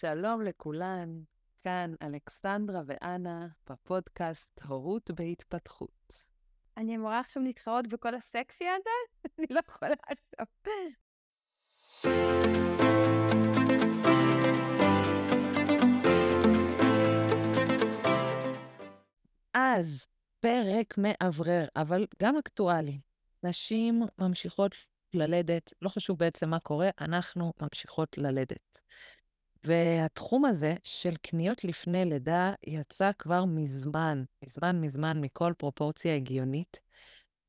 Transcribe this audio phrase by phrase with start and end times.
[0.00, 1.22] שלום לכולן,
[1.64, 6.24] כאן אלכסנדרה ואנה בפודקאסט הורות בהתפתחות.
[6.76, 8.90] אני אמורה עכשיו להתחרות בכל הסקסי הזה?
[9.38, 10.86] אני לא יכולה עכשיו.
[19.54, 20.08] אז,
[20.40, 23.00] פרק מאוורר, אבל גם אקטואלי.
[23.42, 24.74] נשים ממשיכות
[25.14, 28.74] ללדת, לא חשוב בעצם מה קורה, אנחנו ממשיכות ללדת.
[29.66, 36.80] והתחום הזה של קניות לפני לידה יצא כבר מזמן, מזמן מזמן מכל פרופורציה הגיונית,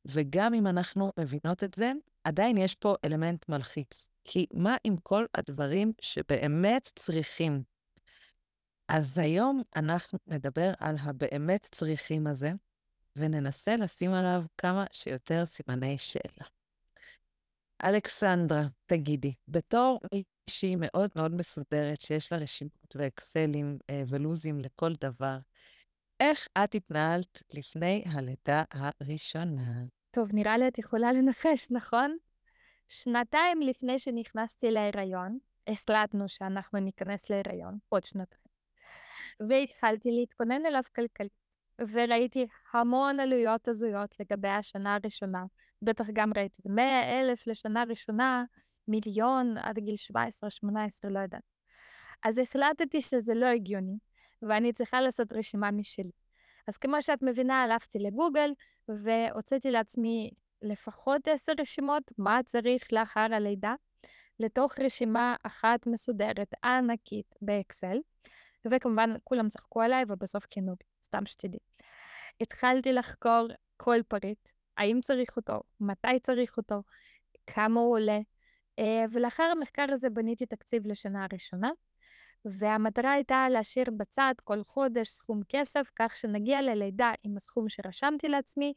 [0.05, 1.91] וגם אם אנחנו מבינות את זה,
[2.23, 4.09] עדיין יש פה אלמנט מלחיץ.
[4.23, 7.63] כי מה עם כל הדברים שבאמת צריכים?
[8.87, 12.51] אז היום אנחנו נדבר על הבאמת צריכים הזה,
[13.15, 16.47] וננסה לשים עליו כמה שיותר סימני שאלה.
[17.83, 19.99] אלכסנדרה, תגידי, בתור
[20.49, 25.37] מישהי מאוד מאוד מסודרת, שיש לה רשימות ואקסלים אה, ולוזים לכל דבר,
[26.19, 29.83] איך את התנהלת לפני הלידה הראשונה?
[30.11, 32.17] טוב, נראה לי את יכולה לנחש, נכון?
[32.87, 35.37] שנתיים לפני שנכנסתי להיריון,
[35.67, 38.45] החלטנו שאנחנו ניכנס להיריון, עוד שנתיים.
[39.39, 41.45] והתחלתי להתכונן אליו כלכלית.
[41.79, 45.43] וראיתי המון עלויות הזויות לגבי השנה הראשונה.
[45.81, 48.43] בטח גם ראיתי 100 אלף לשנה ראשונה,
[48.87, 50.15] מיליון עד גיל 17-18,
[51.09, 51.43] לא יודעת.
[52.23, 53.97] אז החלטתי שזה לא הגיוני,
[54.41, 56.11] ואני צריכה לעשות רשימה משלי.
[56.67, 58.51] אז כמו שאת מבינה, הלכתי לגוגל
[58.87, 63.73] והוצאתי לעצמי לפחות עשר רשימות, מה צריך לאחר הלידה,
[64.39, 67.97] לתוך רשימה אחת מסודרת, ענקית, באקסל.
[68.71, 71.59] וכמובן, כולם צחקו עליי, ובסוף כינו בי, סתם שתדעי.
[72.41, 73.47] התחלתי לחקור
[73.77, 76.83] כל פריט, האם צריך אותו, מתי צריך אותו,
[77.47, 78.19] כמה הוא עולה,
[79.11, 81.69] ולאחר המחקר הזה בניתי תקציב לשנה הראשונה,
[82.45, 88.73] והמטרה הייתה להשאיר בצד כל חודש סכום כסף, כך שנגיע ללידה עם הסכום שרשמתי לעצמי,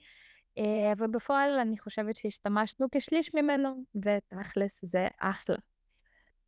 [0.59, 5.57] אה, ובפועל אני חושבת שהשתמשנו כשליש ממנו, ותכלס זה אחלה.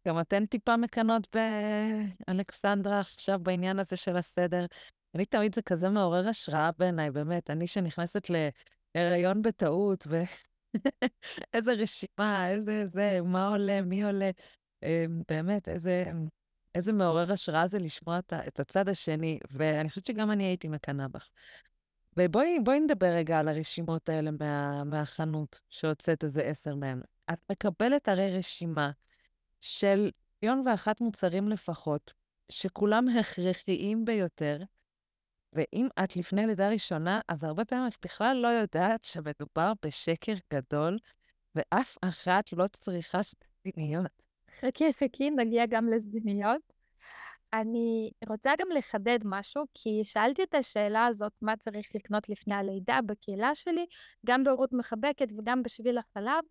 [0.08, 1.36] גם אתן טיפה מקנות
[2.26, 4.66] באלכסנדרה עכשיו בעניין הזה של הסדר.
[5.14, 7.50] אני תמיד זה כזה מעורר השראה בעיניי, באמת.
[7.50, 8.26] אני שנכנסת
[8.94, 10.06] להיריון בטעות,
[11.54, 14.30] ואיזה רשימה, איזה זה, מה עולה, מי עולה.
[14.82, 16.04] אמ, באמת, איזה,
[16.74, 21.28] איזה מעורר השראה זה לשמוע את הצד השני, ואני חושבת שגם אני הייתי מקנאה בך.
[22.16, 27.00] ובואי נדבר רגע על הרשימות האלה מה, מהחנות, שהוצאת איזה עשר מהן.
[27.32, 28.90] את מקבלת הרי רשימה
[29.60, 30.10] של
[30.42, 32.12] מיליון ואחת מוצרים לפחות,
[32.52, 34.62] שכולם הכרחיים ביותר,
[35.52, 40.98] ואם את לפני לידה ראשונה, אז הרבה פעמים את בכלל לא יודעת שמדובר בשקר גדול,
[41.54, 44.22] ואף אחת לא צריכה סדיניות.
[44.60, 46.80] חכי, חכי, נגיע גם לסדיניות.
[47.52, 52.98] אני רוצה גם לחדד משהו, כי שאלתי את השאלה הזאת, מה צריך לקנות לפני הלידה
[53.06, 53.86] בקהילה שלי,
[54.26, 56.44] גם בהורות מחבקת וגם בשביל החלב,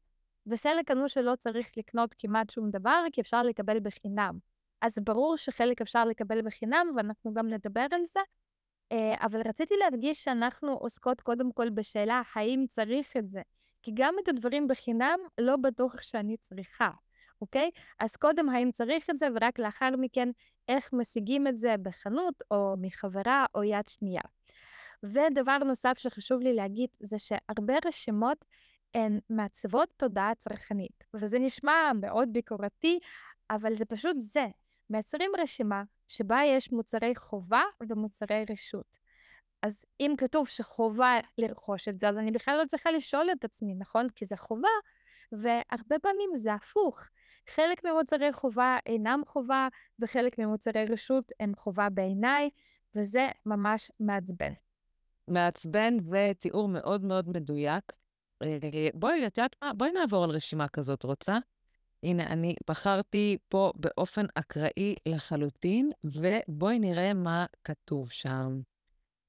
[0.48, 4.38] וחלק ענו שלא צריך לקנות כמעט שום דבר, כי אפשר לקבל בחינם.
[4.81, 8.20] אז ברור שחלק אפשר לקבל בחינם, ואנחנו גם נדבר על זה,
[8.94, 13.42] אבל רציתי להדגיש שאנחנו עוסקות קודם כל בשאלה האם צריך את זה,
[13.84, 16.90] כי גם את הדברים בחינם לא בטוח שאני צריכה,
[17.42, 17.70] אוקיי?
[18.00, 20.30] אז קודם האם צריך את זה, ורק לאחר מכן
[20.68, 24.22] איך משיגים את זה בחנות, או מחברה, או יד שנייה.
[25.04, 28.46] ודבר נוסף שחשוב לי להגיד, זה שהרבה רשימות
[28.94, 33.00] הן מעצבות תודעה צרכנית, וזה נשמע מאוד ביקורתי,
[33.50, 34.46] אבל זה פשוט זה.
[34.90, 38.98] מייצרים רשימה שבה יש מוצרי חובה ומוצרי רשות.
[39.62, 43.76] אז אם כתוב שחובה לרכוש את זה, אז אני בכלל לא צריכה לשאול את עצמי,
[43.76, 44.08] נכון?
[44.16, 44.68] כי זה חובה,
[45.32, 47.02] והרבה פעמים זה הפוך.
[47.50, 49.68] חלק ממוצרי חובה אינם חובה,
[50.00, 52.50] וחלק ממוצרי רשות הם חובה בעיניי,
[52.96, 54.54] וזה ממש מעצבן.
[55.28, 57.84] מעצבן ותיאור מאוד מאוד מדויק.
[58.44, 58.58] אה,
[58.94, 59.74] בואי, את יודעת מה?
[59.74, 61.38] בואי נעבור על רשימה כזאת, רוצה?
[62.04, 68.60] הנה, אני בחרתי פה באופן אקראי לחלוטין, ובואי נראה מה כתוב שם.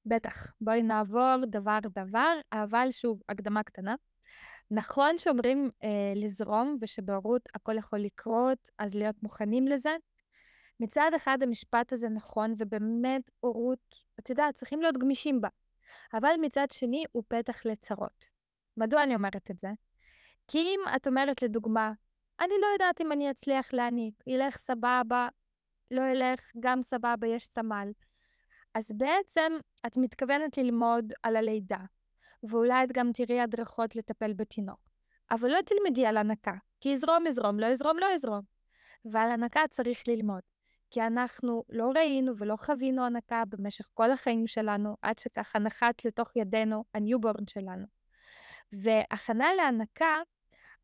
[0.05, 0.47] בטח.
[0.61, 3.95] בואי נעבור דבר-דבר, אבל שוב, הקדמה קטנה.
[4.71, 9.95] נכון שאומרים אה, לזרום ושבהורות הכל יכול לקרות, אז להיות מוכנים לזה.
[10.79, 15.49] מצד אחד המשפט הזה נכון, ובאמת הורות, את יודעת, צריכים להיות גמישים בה.
[16.13, 18.25] אבל מצד שני הוא פתח לצרות.
[18.77, 19.69] מדוע אני אומרת את זה?
[20.47, 21.91] כי אם את אומרת לדוגמה,
[22.41, 25.27] אני לא יודעת אם אני אצליח להעניק, ילך סבבה,
[25.91, 27.91] לא ילך, גם סבבה, יש תמ"ל.
[28.73, 29.53] אז בעצם
[29.85, 31.79] את מתכוונת ללמוד על הלידה,
[32.43, 34.79] ואולי את גם תראי הדרכות לטפל בתינוק.
[35.31, 38.41] אבל לא תלמדי על הנקה, כי יזרום יזרום, לא יזרום לא יזרום.
[39.05, 40.41] ועל הנקה צריך ללמוד.
[40.91, 46.35] כי אנחנו לא ראינו ולא חווינו הנקה במשך כל החיים שלנו, עד שככה נחת לתוך
[46.35, 47.85] ידינו ה newborn שלנו.
[48.73, 50.21] והכנה להנקה,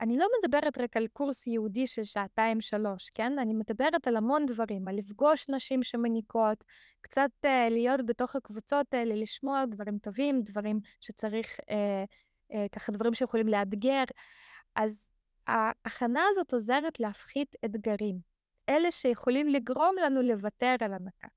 [0.02, 3.40] אני לא מדברת רק על קורס ייעודי של שעתיים-שלוש, כן?
[3.40, 6.64] אני מדברת על המון דברים, על לפגוש נשים שמניקות,
[7.02, 11.63] קצת אה, להיות בתוך הקבוצות האלה, לשמוע דברים טובים, דברים שצריך, אה,
[12.54, 14.04] אה, ככה דברים שיכולים לאתגר.
[14.76, 15.10] אז
[15.48, 18.20] ההכנה הזאת עוזרת להפחית אתגרים,
[18.70, 21.28] אלה שיכולים לגרום לנו לוותר על הנקה.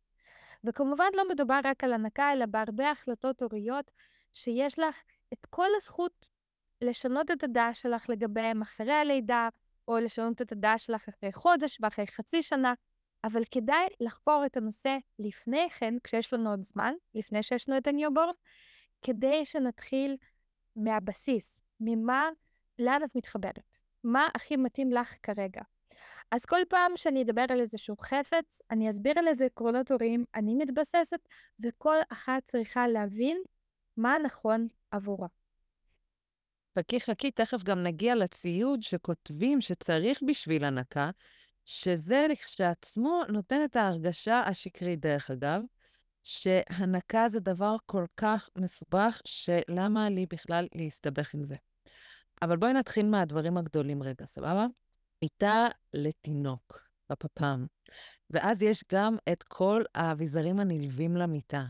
[0.65, 3.91] וכמובן לא מדובר רק על הנקה, אלא בהרבה החלטות הוריות
[4.33, 5.03] שיש לך
[5.33, 6.30] את כל הזכות
[6.81, 9.49] לשנות את הדעה שלך לגביהם אחרי הלידה,
[9.89, 12.75] או לשנות את הדעה שלך אחרי חודש ואחרי חצי שנה,
[13.25, 17.87] אבל כדאי לחקור את הנושא לפני כן, כשיש לנו עוד זמן, לפני שיש לנו את
[17.87, 18.33] ה newborn,
[19.03, 20.17] כדי שנתחיל
[20.77, 22.29] מהבסיס, ממה,
[22.79, 25.63] לאן את מתחברת, מה הכי מתאים לך כרגע.
[26.31, 30.55] אז כל פעם שאני אדבר על איזשהו חפץ, אני אסביר על איזה עקרונות הוריים אני
[30.55, 31.29] מתבססת,
[31.61, 33.43] וכל אחת צריכה להבין
[33.97, 35.29] מה נכון עבורה.
[36.79, 41.11] חכי חכי, תכף גם נגיע לציוד שכותבים שצריך בשביל הנקה,
[41.65, 45.61] שזה לכשעצמו נותן את ההרגשה השקרית, דרך אגב,
[46.23, 51.57] שהנקה זה דבר כל כך מסובך, שלמה לי בכלל להסתבך עם זה.
[52.43, 54.67] אבל בואי נתחיל מהדברים הגדולים רגע, סבבה?
[55.23, 57.67] מיטה לתינוק, בפפ"ם.
[58.31, 61.65] ואז יש גם את כל האביזרים הנלווים למיטה.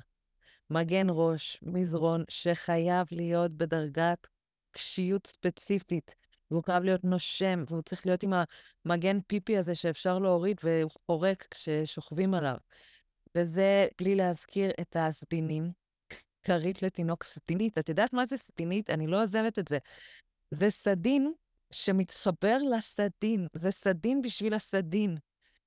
[0.71, 4.29] מגן ראש, מזרון, שחייב להיות בדרגת
[4.71, 6.15] קשיות ספציפית.
[6.51, 8.33] והוא חייב להיות נושם, והוא צריך להיות עם
[8.85, 12.57] המגן פיפי הזה שאפשר להוריד והוא חורק כששוכבים עליו.
[13.35, 15.71] וזה בלי להזכיר את הסדינים.
[16.43, 17.79] כרית לתינוק סדינית.
[17.79, 18.91] את יודעת מה זה סדינית?
[18.91, 19.79] אני לא עוזבת את זה.
[20.51, 21.33] זה סדין
[21.73, 23.47] שמתחבר לסדין.
[23.55, 25.17] זה סדין בשביל הסדין.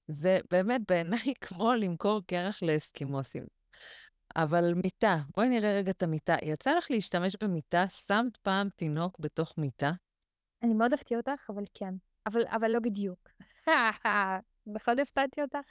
[0.07, 3.43] זה באמת בעיניי כמו למכור קרח לאסקימוסים.
[4.35, 6.35] אבל מיטה, בואי נראה רגע את המיטה.
[6.41, 7.85] יצא לך להשתמש במיטה?
[7.89, 9.91] שמת פעם תינוק בתוך מיטה?
[10.63, 11.93] אני מאוד אהבתי אותך, אבל כן.
[12.25, 13.29] אבל, אבל לא בדיוק.
[14.73, 15.69] בכל הפתעתי אותך.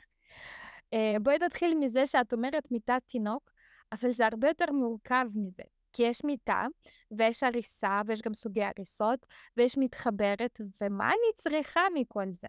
[0.95, 3.51] Uh, בואי נתחיל מזה שאת אומרת מיטת תינוק,
[3.93, 5.63] אבל זה הרבה יותר מורכב מזה.
[5.93, 6.67] כי יש מיטה,
[7.11, 9.27] ויש הריסה, ויש גם סוגי הריסות,
[9.57, 12.49] ויש מתחברת, ומה אני צריכה מכל זה?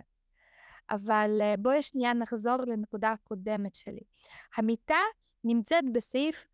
[0.90, 4.04] אבל uh, בואי שנייה נחזור לנקודה הקודמת שלי.
[4.58, 5.00] המיטה
[5.44, 6.46] נמצאת בסעיף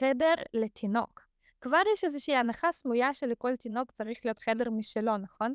[0.00, 1.30] חדר לתינוק.
[1.60, 5.54] כבר יש איזושהי הנחה סמויה שלכל תינוק צריך להיות חדר משלו, נכון?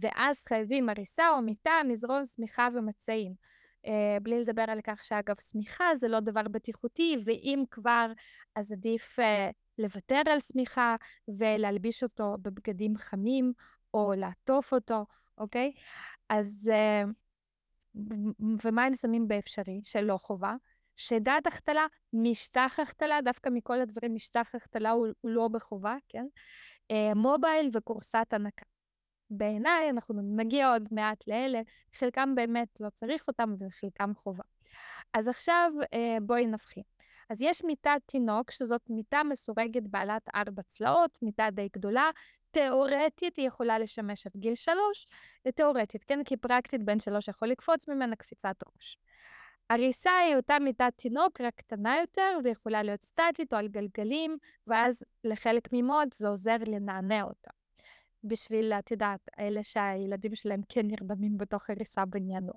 [0.00, 3.34] ואז חייבים הריסה או מיטה, מזרון, שמיכה ומצעים.
[3.86, 3.90] Uh,
[4.22, 8.12] בלי לדבר על כך שאגב, שמיכה זה לא דבר בטיחותי, ואם כבר,
[8.54, 9.22] אז עדיף uh,
[9.78, 10.96] לוותר על שמיכה
[11.28, 13.52] ולהלביש אותו בבגדים חמים,
[13.94, 15.06] או לעטוף אותו,
[15.38, 15.72] אוקיי?
[16.28, 17.08] אז, uh,
[18.64, 20.54] ומה הם שמים באפשרי, שלא חובה?
[20.96, 26.26] שדעת החתלה, משטח החתלה, דווקא מכל הדברים משטח החתלה הוא, לא בחובה, כן?
[26.90, 28.64] אה, מובייל וקורסת הנקה.
[29.30, 31.60] בעיניי, אנחנו נגיע עוד מעט לאלה,
[31.94, 34.44] חלקם באמת לא צריך אותם וחלקם חובה.
[35.14, 36.82] אז עכשיו אה, בואי נבחין.
[37.30, 42.10] אז יש מיטת תינוק, שזאת מיטה מסורגת בעלת ארבע צלעות, מיטה די גדולה.
[42.50, 45.06] תיאורטית היא יכולה לשמש עד גיל שלוש,
[45.54, 46.24] תיאורטית, כן?
[46.24, 48.98] כי פרקטית בן שלוש יכול לקפוץ ממנה קפיצת ראש.
[49.70, 55.04] הריסה היא אותה מיטת תינוק, רק קטנה יותר, ויכולה להיות סטטית או על גלגלים, ואז
[55.24, 57.50] לחלק ממוד זה עוזר לנענע אותה.
[58.24, 62.52] בשביל, את יודעת, אלה שהילדים שלהם כן נרדמים בתוך הריסה בניינו.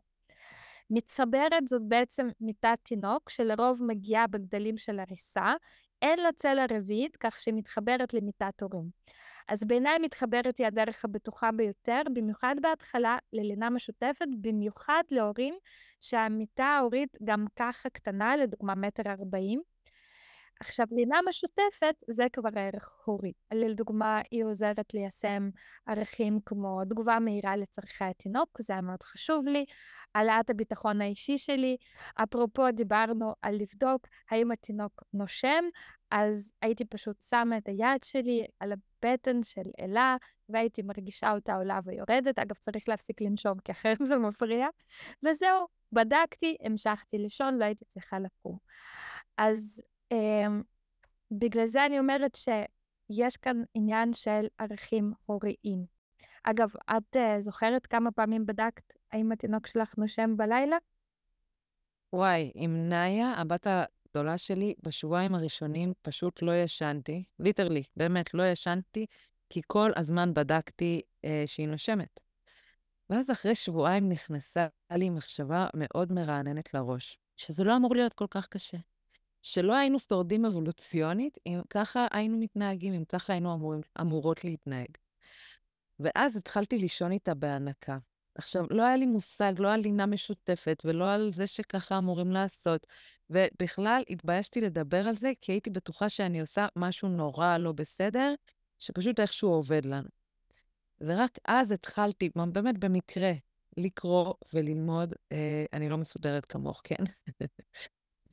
[0.90, 5.54] מצטברת זאת בעצם מיטת תינוק, שלרוב מגיעה בגדלים של הריסה,
[6.06, 8.90] אין לה צלע רביעית, כך שהיא מתחברת למיטת הורים.
[9.48, 15.56] אז בעיניי מתחברת היא הדרך הבטוחה ביותר, במיוחד בהתחלה ללינה משותפת, במיוחד להורים
[16.02, 19.62] שהמיטה ההורית גם ככה קטנה, לדוגמה מטר ארבעים.
[20.60, 23.32] עכשיו, לינה משותפת זה כבר ערך הורי.
[23.54, 25.50] לדוגמה, היא עוזרת ליישם
[25.86, 29.66] ערכים כמו תגובה מהירה לצרכי התינוק, זה היה מאוד חשוב לי,
[30.16, 31.78] העלאת הביטחון האישי שלי.
[32.24, 35.66] אפרופו, דיברנו על לבדוק האם התינוק נושם,
[36.12, 40.18] אז הייתי פשוט שמה את היד שלי על הבטן של אלה,
[40.50, 42.40] והייתי מרגישה אותה עולה ויורדת.
[42.40, 44.68] אגב, צריך להפסיק לנשום, כי אחרת זה מפריע.
[45.26, 48.58] וזהו, בדקתי, המשכתי לישון, לא הייתי צריכה לקום.
[49.38, 49.82] אז
[51.32, 55.86] בגלל זה אני אומרת שיש כאן עניין של ערכים הוריים.
[56.44, 60.78] אגב, את uh, זוכרת כמה פעמים בדקת האם התינוק שלך נושם בלילה?
[62.14, 69.06] וואי, עם נאיה, הבת הגדולה שלי, בשבועיים הראשונים פשוט לא ישנתי, ליטרלי, באמת לא ישנתי,
[69.50, 72.20] כי כל הזמן בדקתי אה, שהיא נושמת.
[73.10, 77.20] ואז אחרי שבועיים נכנסה לי מחשבה מאוד מרעננת לראש.
[77.38, 78.78] שזה לא אמור להיות כל כך קשה.
[79.48, 84.88] שלא היינו שורדים אבולוציונית אם ככה היינו מתנהגים, אם ככה היינו אמורים, אמורות להתנהג.
[86.00, 87.98] ואז התחלתי לישון איתה בהנקה.
[88.36, 92.88] עכשיו, לא היה לי מושג, לא על לינה משותפת ולא על זה שככה אמורים לעשות.
[93.30, 98.34] ובכלל, התביישתי לדבר על זה, כי הייתי בטוחה שאני עושה משהו נורא לא בסדר,
[98.80, 100.10] שפשוט איכשהו עובד לנו.
[101.02, 103.32] ורק אז התחלתי, באמת במקרה,
[103.78, 105.14] לקרוא וללמוד.
[105.32, 107.04] אה, אני לא מסודרת כמוך, כן?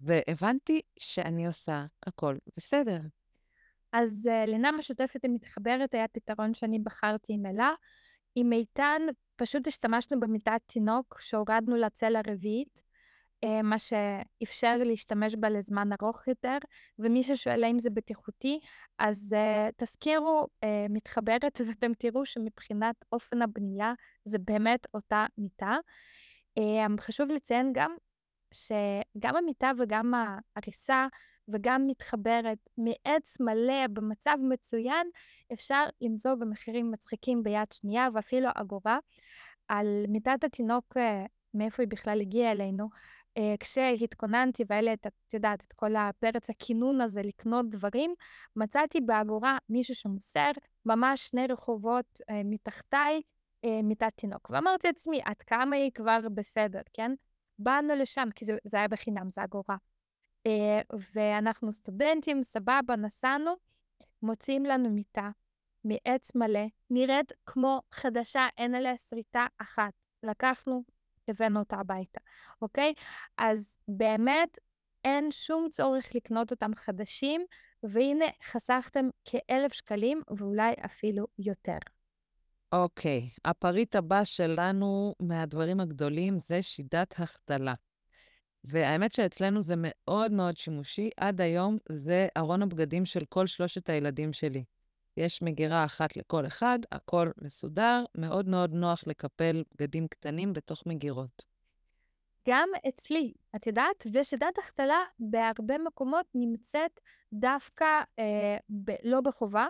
[0.03, 3.01] והבנתי שאני עושה הכל בסדר.
[3.93, 7.71] אז uh, לינה משותפת ומתחברת היה פתרון שאני בחרתי עם אלה.
[8.35, 9.03] עם איתן
[9.37, 12.83] פשוט השתמשנו במיטת תינוק שהורדנו לצלע הרביעית,
[13.45, 16.59] uh, מה שאפשר להשתמש בה לזמן ארוך יותר,
[16.99, 18.61] ומי ששואל האם זה בטיחותי,
[18.99, 23.93] אז uh, תזכירו uh, מתחברת ואתם תראו שמבחינת אופן הבנייה
[24.25, 25.77] זה באמת אותה מיטה.
[26.59, 27.95] Uh, חשוב לציין גם
[28.53, 31.07] שגם המיטה וגם ההריסה
[31.49, 35.07] וגם מתחברת מעץ מלא במצב מצוין,
[35.53, 38.99] אפשר למצוא במחירים מצחיקים ביד שנייה ואפילו אגורה.
[39.69, 42.89] על מיטת התינוק, אה, מאיפה היא בכלל הגיעה אלינו,
[43.37, 48.15] אה, כשהתכוננתי והיה לי את, את יודעת, את כל הפרץ הכינון הזה לקנות דברים,
[48.57, 50.51] מצאתי באגורה מישהו שמוסר,
[50.87, 53.23] ממש שני רחובות אה, מתחתיי,
[53.83, 54.51] מיטת תינוק.
[54.51, 57.15] ואמרתי לעצמי, עד כמה היא כבר בסדר, כן?
[57.63, 59.77] באנו לשם, כי זה, זה היה בחינם, זה אגורה.
[60.49, 63.55] Uh, ואנחנו סטודנטים, סבבה, נסענו,
[64.23, 65.31] מוציאים לנו מיטה
[65.85, 69.93] מעץ מלא, נראית כמו חדשה, אין עליה שריטה אחת.
[70.23, 70.83] לקחנו,
[71.29, 72.21] הבאנו אותה הביתה,
[72.63, 72.95] אוקיי?
[73.39, 74.59] אז באמת
[75.05, 77.45] אין שום צורך לקנות אותם חדשים,
[77.83, 81.79] והנה חסכתם כאלף שקלים ואולי אפילו יותר.
[82.73, 83.41] אוקיי, okay.
[83.45, 87.75] הפריט הבא שלנו מהדברים הגדולים זה שידת החתלה.
[88.65, 91.11] והאמת שאצלנו זה מאוד מאוד שימושי.
[91.17, 94.65] עד היום זה ארון הבגדים של כל שלושת הילדים שלי.
[95.17, 101.45] יש מגירה אחת לכל אחד, הכל מסודר, מאוד מאוד נוח לקפל בגדים קטנים בתוך מגירות.
[102.49, 107.01] גם אצלי, את יודעת, ושידת החתלה בהרבה מקומות נמצאת
[107.33, 107.85] דווקא
[108.19, 109.67] אה, ב- לא בחובה,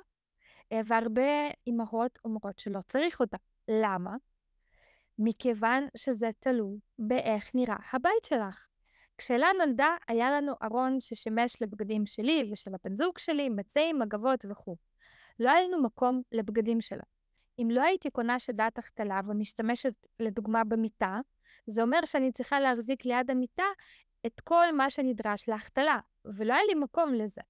[0.84, 3.36] והרבה אימהות אומרות שלא צריך אותה.
[3.68, 4.16] למה?
[5.18, 8.66] מכיוון שזה תלוי באיך נראה הבית שלך.
[9.18, 14.76] כשאלה נולדה, היה לנו ארון ששימש לבגדים שלי ושל הבן זוג שלי, מצעים, מגבות וכו'.
[15.40, 17.02] לא היה לנו מקום לבגדים שלה.
[17.58, 21.20] אם לא הייתי קונה שדת החתלה ומשתמשת לדוגמה במיטה,
[21.66, 23.64] זה אומר שאני צריכה להחזיק ליד המיטה
[24.26, 27.42] את כל מה שנדרש להחתלה, ולא היה לי מקום לזה.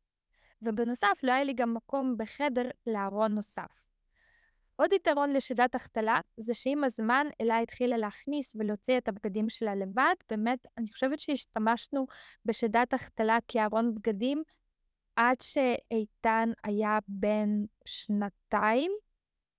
[0.62, 3.82] ובנוסף, לא היה לי גם מקום בחדר לארון נוסף.
[4.76, 10.14] עוד יתרון לשידת החתלה זה שעם הזמן אלה התחילה להכניס ולהוציא את הבגדים שלה לבד.
[10.30, 12.06] באמת, אני חושבת שהשתמשנו
[12.44, 14.42] בשידת החתלה כארון בגדים
[15.16, 17.48] עד שאיתן היה בן
[17.84, 18.92] שנתיים,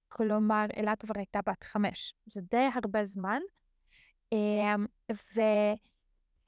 [0.10, 2.16] כלומר, אלה כבר הייתה בת חמש.
[2.26, 3.40] זה די הרבה זמן.
[4.32, 5.42] אמ, ו...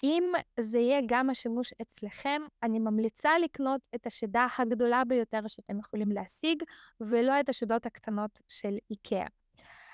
[0.06, 0.24] אם
[0.60, 6.64] זה יהיה גם השימוש אצלכם, אני ממליצה לקנות את השדה הגדולה ביותר שאתם יכולים להשיג,
[7.02, 9.28] ולא את השדות הקטנות של איקאה.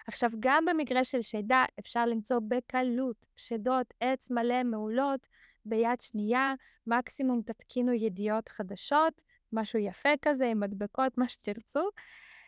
[0.07, 5.27] עכשיו, גם במקרה של שדה אפשר למצוא בקלות שדות עץ מלא מעולות
[5.65, 6.53] ביד שנייה,
[6.87, 9.21] מקסימום תתקינו ידיעות חדשות,
[9.53, 11.89] משהו יפה כזה, עם מדבקות, מה שתרצו,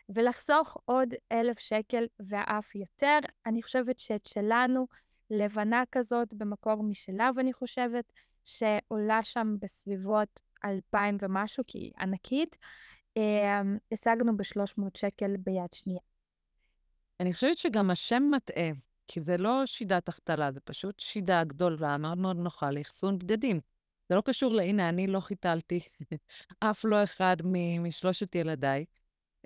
[0.08, 3.18] ולחסוך עוד אלף שקל ואף יותר.
[3.46, 4.86] אני חושבת שאת שלנו
[5.30, 8.12] לבנה כזאת במקור משלה, ואני חושבת,
[8.44, 12.56] שעולה שם בסביבות 2,000 ומשהו, כי היא ענקית.
[13.16, 16.00] אמ, השגנו ב-300 שקל ביד שנייה.
[17.20, 18.70] אני חושבת שגם השם מטעה,
[19.08, 23.60] כי זה לא שידת החתלה, זה פשוט שידה גדולה, מאוד מאוד נוחה לאחסון בגדים.
[24.08, 25.80] זה לא קשור להנה, אני לא חיתלתי
[26.60, 27.36] אף לא אחד
[27.80, 28.84] משלושת ילדיי.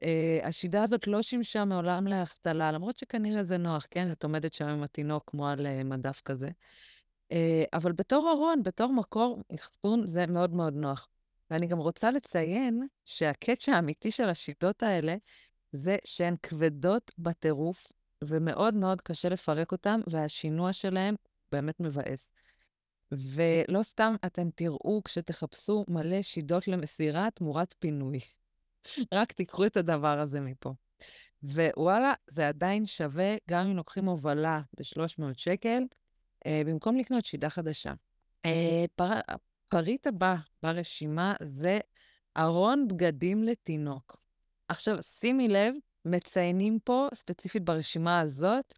[0.01, 4.13] Uh, השידה הזאת לא שימשה מעולם להחתלה, למרות שכנראה זה נוח, כן?
[4.13, 6.49] את עומדת שם עם התינוק כמו על uh, מדף כזה.
[7.33, 7.37] Uh,
[7.73, 11.09] אבל בתור ארון, בתור מקור אחסון, זה מאוד מאוד נוח.
[11.51, 15.17] ואני גם רוצה לציין שהקאץ' האמיתי של השיטות האלה
[15.73, 17.93] זה שהן כבדות בטירוף,
[18.25, 21.15] ומאוד מאוד קשה לפרק אותן, והשינוע שלהן
[21.53, 22.31] באמת מבאס.
[23.13, 28.21] ולא סתם אתם תראו כשתחפשו מלא שידות למסירה תמורת פינוי.
[29.15, 30.73] רק תיקחו את הדבר הזה מפה.
[31.43, 35.83] ווואלה, זה עדיין שווה, גם אם לוקחים הובלה ב-300 שקל,
[36.47, 37.93] אה, במקום לקנות שידה חדשה.
[38.45, 39.13] אה, פר...
[39.29, 41.79] הפריט הבא ברשימה זה
[42.37, 44.17] ארון בגדים לתינוק.
[44.69, 48.75] עכשיו, שימי לב, מציינים פה, ספציפית ברשימה הזאת,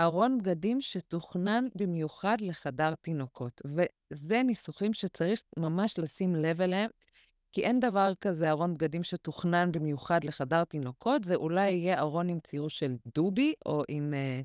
[0.00, 3.62] ארון בגדים שתוכנן במיוחד לחדר תינוקות.
[3.64, 6.90] וזה ניסוחים שצריך ממש לשים לב אליהם,
[7.58, 12.40] כי אין דבר כזה ארון בגדים שתוכנן במיוחד לחדר תינוקות, זה אולי יהיה ארון עם
[12.40, 14.44] ציור של דובי, או עם uh,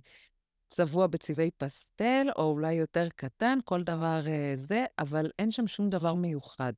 [0.70, 5.90] צבוע בצבעי פסטל, או אולי יותר קטן, כל דבר uh, זה, אבל אין שם שום
[5.90, 6.74] דבר מיוחד.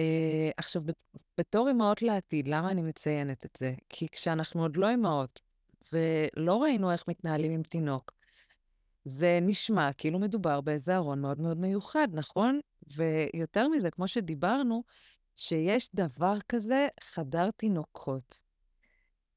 [0.00, 0.02] Uh,
[0.56, 0.82] עכשיו,
[1.38, 3.74] בתור אמהות לעתיד, למה אני מציינת את זה?
[3.88, 5.40] כי כשאנחנו עוד לא אמהות,
[5.92, 8.12] ולא ראינו איך מתנהלים עם תינוק,
[9.04, 12.60] זה נשמע כאילו מדובר באיזה ארון מאוד מאוד מיוחד, נכון?
[12.96, 14.82] ויותר מזה, כמו שדיברנו,
[15.36, 18.40] שיש דבר כזה חדר תינוקות.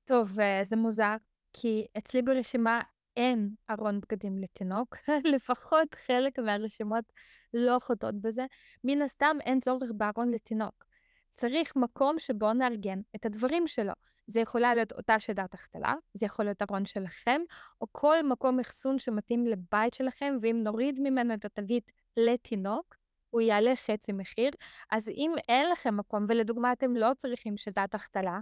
[0.05, 1.15] טוב, אה, זה מוזר,
[1.53, 2.81] כי אצלי ברשימה
[3.17, 4.95] אין ארון בגדים לתינוק,
[5.35, 7.05] לפחות חלק מהרשימות
[7.53, 8.45] לא חוטאות בזה.
[8.83, 10.85] מן הסתם אין צורך בארון לתינוק.
[11.33, 13.93] צריך מקום שבו נארגן את הדברים שלו.
[14.27, 17.41] זה יכולה להיות אותה שדת החתלה, זה יכול להיות ארון שלכם,
[17.81, 22.95] או כל מקום אחסון שמתאים לבית שלכם, ואם נוריד ממנו את התווית לתינוק,
[23.29, 24.51] הוא יעלה חצי מחיר.
[24.91, 28.39] אז אם אין לכם מקום, ולדוגמה אתם לא צריכים שדת החתלה,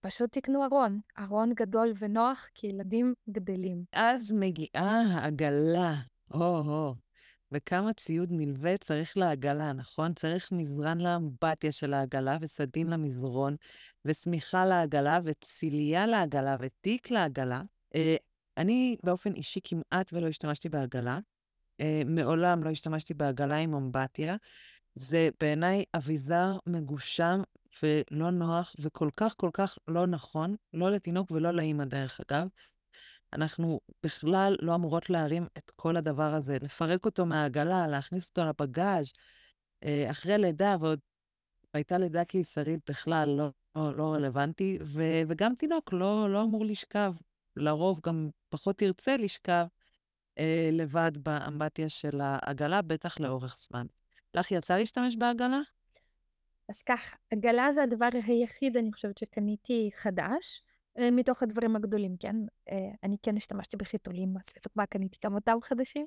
[0.00, 3.84] פשוט תקנו ארון, ארון גדול ונוח, כי ילדים גדלים.
[3.92, 5.94] אז מגיעה העגלה,
[6.32, 6.94] הו-הו.
[7.52, 10.14] וכמה ציוד נלווה צריך לעגלה, נכון?
[10.14, 13.56] צריך מזרן לאמבטיה של העגלה, וסדין למזרון,
[14.04, 17.62] ושמיכה לעגלה, וצילייה לעגלה, ותיק לעגלה.
[17.94, 18.16] אה,
[18.56, 21.18] אני באופן אישי כמעט ולא השתמשתי בעגלה.
[21.82, 24.36] אה, מעולם לא השתמשתי בעגלה עם אמבטיה.
[24.94, 27.40] זה בעיניי אביזר מגושם
[27.82, 32.48] ולא נוח, וכל כך כל כך לא נכון, לא לתינוק ולא לאימא, דרך אגב.
[33.32, 39.12] אנחנו בכלל לא אמורות להרים את כל הדבר הזה, לפרק אותו מהעגלה, להכניס אותו לבגאז'
[39.84, 40.98] אה, אחרי לידה, ועוד
[41.74, 47.14] הייתה לידה קיסרית בכלל לא, לא, לא רלוונטי, ו, וגם תינוק לא, לא אמור לשכב.
[47.56, 49.64] לרוב גם פחות ירצה לשכב
[50.38, 53.86] אה, לבד באמבטיה של העגלה, בטח לאורך זמן.
[54.34, 55.60] לך יצא להשתמש בעגלה?
[56.68, 60.62] אז ככה, עגלה זה הדבר היחיד, אני חושבת, שקניתי חדש.
[60.98, 62.36] אה, מתוך הדברים הגדולים, כן?
[62.70, 66.06] אה, אני כן השתמשתי בחיתולים, אז לדוגמה קניתי גם אותם חדשים.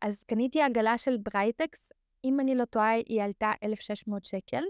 [0.00, 1.92] אז קניתי עגלה של Britax,
[2.24, 4.62] אם אני לא טועה, היא עלתה 1,600 שקל.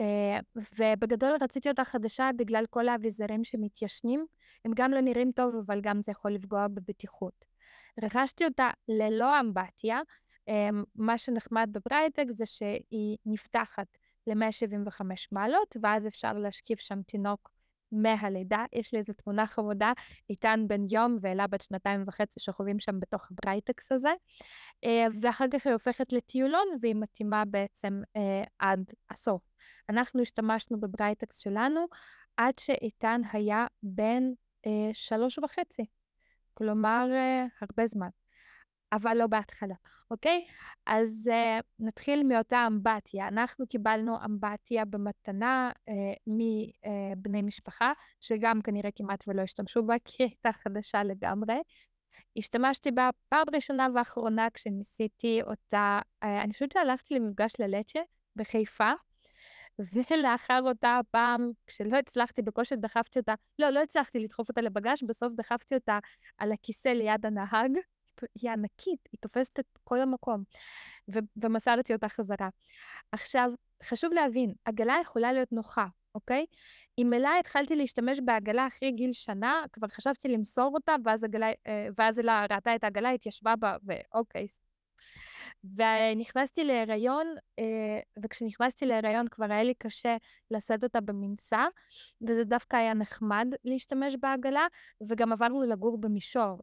[0.00, 0.38] אה,
[0.78, 4.26] ובגדול רציתי אותה חדשה בגלל כל האביזרים שמתיישנים.
[4.64, 7.44] הם גם לא נראים טוב, אבל גם זה יכול לפגוע בבטיחות.
[8.02, 10.00] רכשתי אותה ללא אמבטיה.
[10.94, 13.86] מה שנחמד ב Britax זה שהיא נפתחת
[14.26, 15.00] ל-175
[15.32, 17.50] מעלות, ואז אפשר להשכיב שם תינוק
[17.92, 18.64] מהלידה.
[18.72, 19.92] יש לי איזו תמונה חמודה,
[20.30, 24.12] איתן בן יום ואלה בת שנתיים וחצי שחווים שם בתוך ה Britax הזה.
[24.84, 29.42] אה, ואחר כך היא הופכת לטיולון והיא מתאימה בעצם אה, עד הסוף.
[29.88, 31.86] אנחנו השתמשנו בברייטקס שלנו
[32.36, 34.22] עד שאיתן היה בן
[34.66, 35.97] אה, שלוש וחצי.
[36.58, 37.06] כלומר,
[37.60, 38.08] הרבה זמן.
[38.92, 39.74] אבל לא בהתחלה,
[40.10, 40.46] אוקיי?
[40.86, 43.28] אז uh, נתחיל מאותה אמבטיה.
[43.28, 45.92] אנחנו קיבלנו אמבטיה במתנה uh,
[46.26, 51.60] מבני משפחה, שגם כנראה כמעט ולא השתמשו בה, כי היא הייתה חדשה לגמרי.
[52.36, 58.00] השתמשתי בה פעם ראשונה ואחרונה כשניסיתי אותה, uh, אני חושבת שהלכתי למפגש ללצ'ה
[58.36, 58.92] בחיפה,
[59.92, 65.32] ולאחר אותה פעם, כשלא הצלחתי, בקושי דחפתי אותה, לא, לא הצלחתי לדחוף אותה לבגש, בסוף
[65.32, 65.98] דחפתי אותה
[66.38, 67.70] על הכיסא ליד הנהג.
[68.42, 70.42] היא ענקית, היא תופסת את כל המקום.
[71.14, 72.48] ו- ומסרתי אותה חזרה.
[73.12, 73.50] עכשיו,
[73.82, 76.46] חשוב להבין, עגלה יכולה להיות נוחה, אוקיי?
[76.98, 81.88] אם אלה התחלתי להשתמש בעגלה אחרי גיל שנה, כבר חשבתי למסור אותה, ואז, עגלה, אה,
[81.98, 84.46] ואז אלה ראתה את העגלה, התיישבה בה, ואוקיי.
[85.64, 87.26] ונכנסתי להיריון,
[87.58, 90.16] אה, וכשנכנסתי להיריון כבר היה לי קשה
[90.50, 91.66] לשאת אותה במנסה,
[92.28, 94.66] וזה דווקא היה נחמד להשתמש בעגלה,
[95.08, 96.58] וגם עברנו לגור במישור.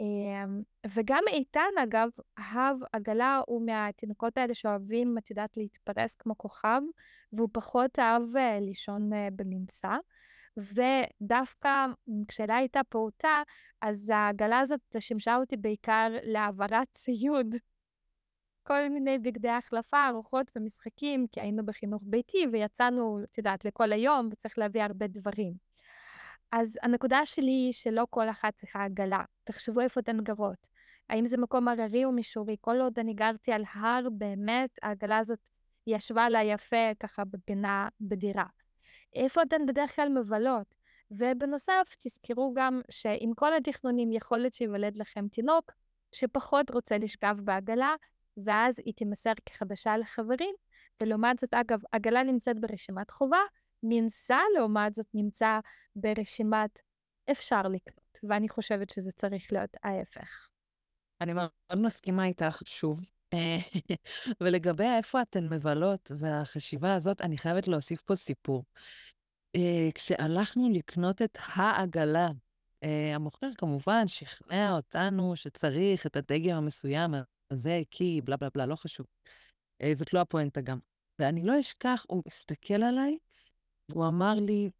[0.00, 0.60] אמ,
[0.94, 6.80] וגם איתן, אגב, אהב עגלה, הוא מהתינוקות האלה שאוהבים, את יודעת, להתפרס כמו כוכב,
[7.32, 9.96] והוא פחות אהב אה, לישון אה, במנסה.
[10.56, 11.86] ודווקא
[12.28, 13.42] כשאלה הייתה פעוטה,
[13.80, 17.54] אז העגלה הזאת שימשה אותי בעיקר להעברת ציוד.
[18.62, 24.28] כל מיני בגדי החלפה, ארוחות ומשחקים, כי היינו בחינוך ביתי ויצאנו, את יודעת, לכל היום,
[24.32, 25.52] וצריך להביא הרבה דברים.
[26.52, 29.22] אז הנקודה שלי היא שלא כל אחת צריכה עגלה.
[29.44, 30.68] תחשבו איפה אתן גרות.
[31.08, 32.56] האם זה מקום הררי או מישורי?
[32.60, 35.50] כל עוד אני גרתי על הר, באמת, העגלה הזאת
[35.86, 38.44] ישבה לה יפה ככה בפינה בדירה.
[39.14, 40.74] איפה אתן בדרך כלל מבלות?
[41.10, 45.72] ובנוסף, תזכרו גם שעם כל התכנונים יכול להיות שיוולד לכם תינוק
[46.12, 47.94] שפחות רוצה לשכב בעגלה,
[48.44, 50.54] ואז היא תימסר כחדשה לחברים,
[51.00, 53.40] ולעומת זאת, אגב, עגלה נמצאת ברשימת חובה,
[53.82, 55.60] מנסה, לעומת זאת, נמצא
[55.96, 56.80] ברשימת
[57.30, 58.18] אפשר לקנות.
[58.28, 60.48] ואני חושבת שזה צריך להיות ההפך.
[61.20, 63.00] אני מאוד מסכימה איתך, שוב.
[64.40, 68.64] ולגבי איפה אתן מבלות והחשיבה הזאת, אני חייבת להוסיף פה סיפור.
[69.56, 72.28] אה, כשהלכנו לקנות את העגלה,
[72.82, 77.10] אה, המוכר כמובן שכנע אותנו שצריך את הדגם המסוים
[77.50, 79.06] הזה, כי בלה בלה בלה, לא חשוב.
[79.82, 80.78] אה, זאת לא הפואנטה גם.
[81.18, 83.18] ואני לא אשכח, הוא הסתכל עליי,
[83.88, 84.70] והוא אמר לי,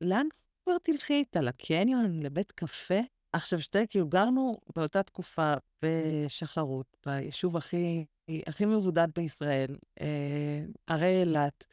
[0.00, 0.26] לאן
[0.64, 1.40] כבר תלכי איתה?
[1.40, 2.22] לקניון?
[2.22, 3.00] לבית קפה?
[3.32, 8.04] עכשיו, שתי, כאילו, גרנו באותה תקופה בשחרות, ביישוב הכי,
[8.46, 11.64] הכי מבודד בישראל, אה, הרי אילת,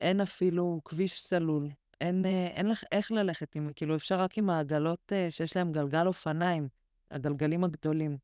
[0.00, 1.68] אין אפילו כביש סלול,
[2.00, 5.72] אין, אה, אין לך איך ללכת עם, כאילו, אפשר רק עם העגלות אה, שיש להן
[5.72, 6.68] גלגל אופניים,
[7.10, 8.16] הגלגלים הגדולים.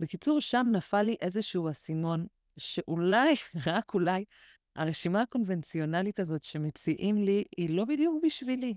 [0.00, 3.34] בקיצור, שם נפל לי איזשהו אסימון, שאולי,
[3.66, 4.24] רק אולי,
[4.76, 8.74] הרשימה הקונבנציונלית הזאת שמציעים לי, היא לא בדיוק בשבילי.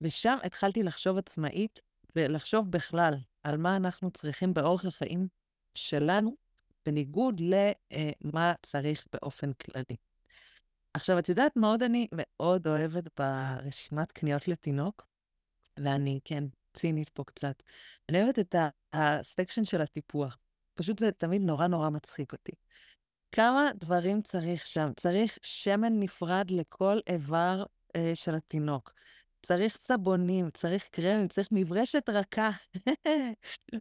[0.00, 1.80] ושם התחלתי לחשוב עצמאית,
[2.16, 5.28] ולחשוב בכלל על מה אנחנו צריכים באורח החיים
[5.74, 6.36] שלנו,
[6.86, 9.96] בניגוד למה אה, צריך באופן כללי.
[10.94, 15.06] עכשיו, את יודעת מה עוד אני מאוד אוהבת ברשימת קניות לתינוק?
[15.78, 16.44] ואני, כן,
[16.74, 17.62] צינית פה קצת.
[18.08, 18.54] אני אוהבת את
[18.92, 20.38] הסקשן של הטיפוח.
[20.74, 22.52] פשוט זה תמיד נורא נורא מצחיק אותי.
[23.32, 24.90] כמה דברים צריך שם?
[24.96, 27.64] צריך שמן נפרד לכל איבר
[27.96, 28.92] אה, של התינוק.
[29.46, 32.50] צריך סבונים, צריך קרמים, צריך מברשת רכה.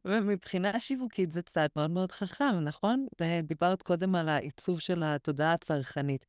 [0.05, 3.05] ומבחינה שיווקית זה צעד מאוד מאוד חכם, נכון?
[3.43, 6.25] דיברת קודם על העיצוב של התודעה הצרכנית.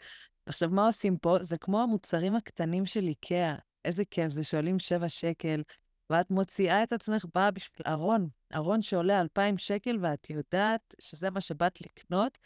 [0.47, 1.37] עכשיו, מה עושים פה?
[1.41, 3.55] זה כמו המוצרים הקטנים של איקאה.
[3.85, 5.63] איזה כיף, זה שואלים שבע שקל,
[6.11, 11.41] ואת מוציאה את עצמך, באה בשביל ארון, ארון שעולה אלפיים שקל, ואת יודעת שזה מה
[11.41, 12.39] שבאת לקנות,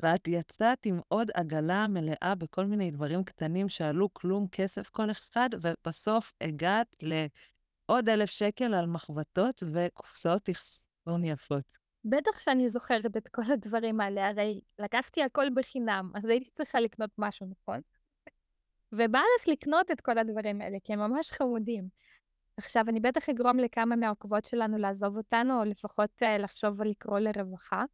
[0.00, 5.48] ואת יצאת עם עוד עגלה מלאה בכל מיני דברים קטנים שעלו כלום כסף כל אחד,
[5.62, 11.64] ובסוף הגעת לעוד אלף שקל על מחבטות וקופסאות אחסון יפות.
[12.04, 17.10] בטח שאני זוכרת את כל הדברים האלה, הרי לקחתי הכל בחינם, אז הייתי צריכה לקנות
[17.18, 17.80] משהו, נכון?
[18.92, 21.88] ובא לך לקנות את כל הדברים האלה, כי הם ממש חמודים.
[22.56, 27.84] עכשיו, אני בטח אגרום לכמה מהעוקבות שלנו לעזוב אותנו, או לפחות uh, לחשוב ולקרוא לרווחה,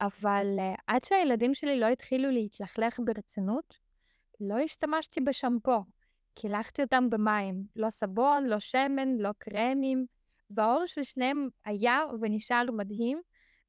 [0.00, 3.78] אבל uh, עד שהילדים שלי לא התחילו להתלכלך ברצינות,
[4.40, 5.84] לא השתמשתי בשמפו.
[6.34, 10.06] קילחתי אותם במים, לא סבון, לא שמן, לא קרמים,
[10.50, 13.20] והאור של שניהם היה ונשאר מדהים,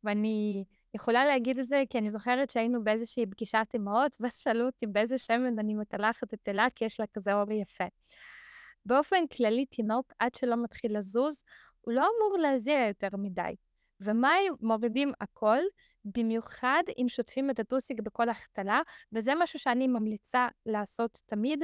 [0.03, 4.87] ואני יכולה להגיד את זה כי אני זוכרת שהיינו באיזושהי פגישת אמהות, ואז שאלו אותי
[4.87, 7.85] באיזה שמן אני מקלחת את אלה, כי יש לה כזה אור יפה.
[8.85, 11.43] באופן כללי, תינוק, עד שלא מתחיל לזוז,
[11.81, 13.55] הוא לא אמור להזיע יותר מדי.
[14.01, 15.59] ומים מורידים הכל,
[16.05, 21.63] במיוחד אם שוטפים את הטוסיק בכל החתלה, וזה משהו שאני ממליצה לעשות תמיד.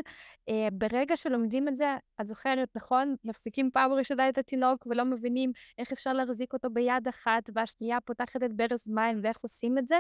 [0.50, 3.16] אה, ברגע שלומדים את זה, את זוכרת, נכון?
[3.24, 8.44] מחזיקים פעם ראשונה את התינוק ולא מבינים איך אפשר להחזיק אותו ביד אחת, והשנייה פותחת
[8.44, 10.00] את ברז מים ואיך עושים את זה,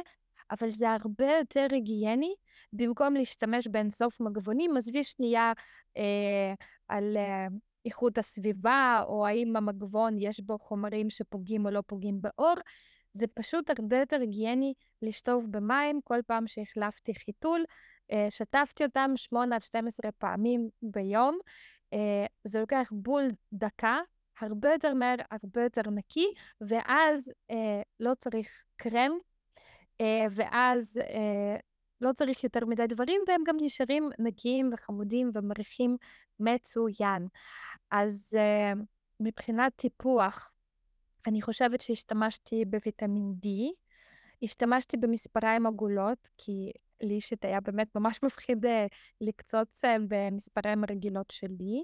[0.52, 2.34] אבל זה הרבה יותר היגייני,
[2.74, 5.54] במקום להשתמש באינסוף מגבונים, עזבי שנייה
[5.98, 6.54] אה,
[6.88, 7.18] על...
[7.18, 7.48] אה,
[7.86, 12.54] איכות הסביבה, או האם המגבון יש בו חומרים שפוגעים או לא פוגעים באור,
[13.14, 17.64] זה פשוט הרבה יותר היגייני לשטוף במים כל פעם שהחלפתי חיתול.
[18.12, 21.40] אה, שטפתי אותם 8 עד 12 פעמים ביום.
[21.94, 24.00] אה, זה לוקח בול דקה,
[24.40, 29.12] הרבה יותר מהר, הרבה יותר נקי, ואז אה, לא צריך קרם,
[30.32, 31.00] ואז
[32.02, 35.98] לא צריך יותר מדי דברים, והם גם נשארים נקיים וחמודים ומריחים
[36.40, 37.28] מצוין.
[37.92, 38.38] אז
[39.20, 40.54] מבחינת טיפוח,
[41.28, 43.48] אני חושבת שהשתמשתי בוויטמין D,
[44.44, 48.86] השתמשתי במספריים עגולות, כי לי אישית היה באמת ממש מפחיד אה,
[49.22, 51.84] לקצוץ אה, במספריים הרגילות שלי.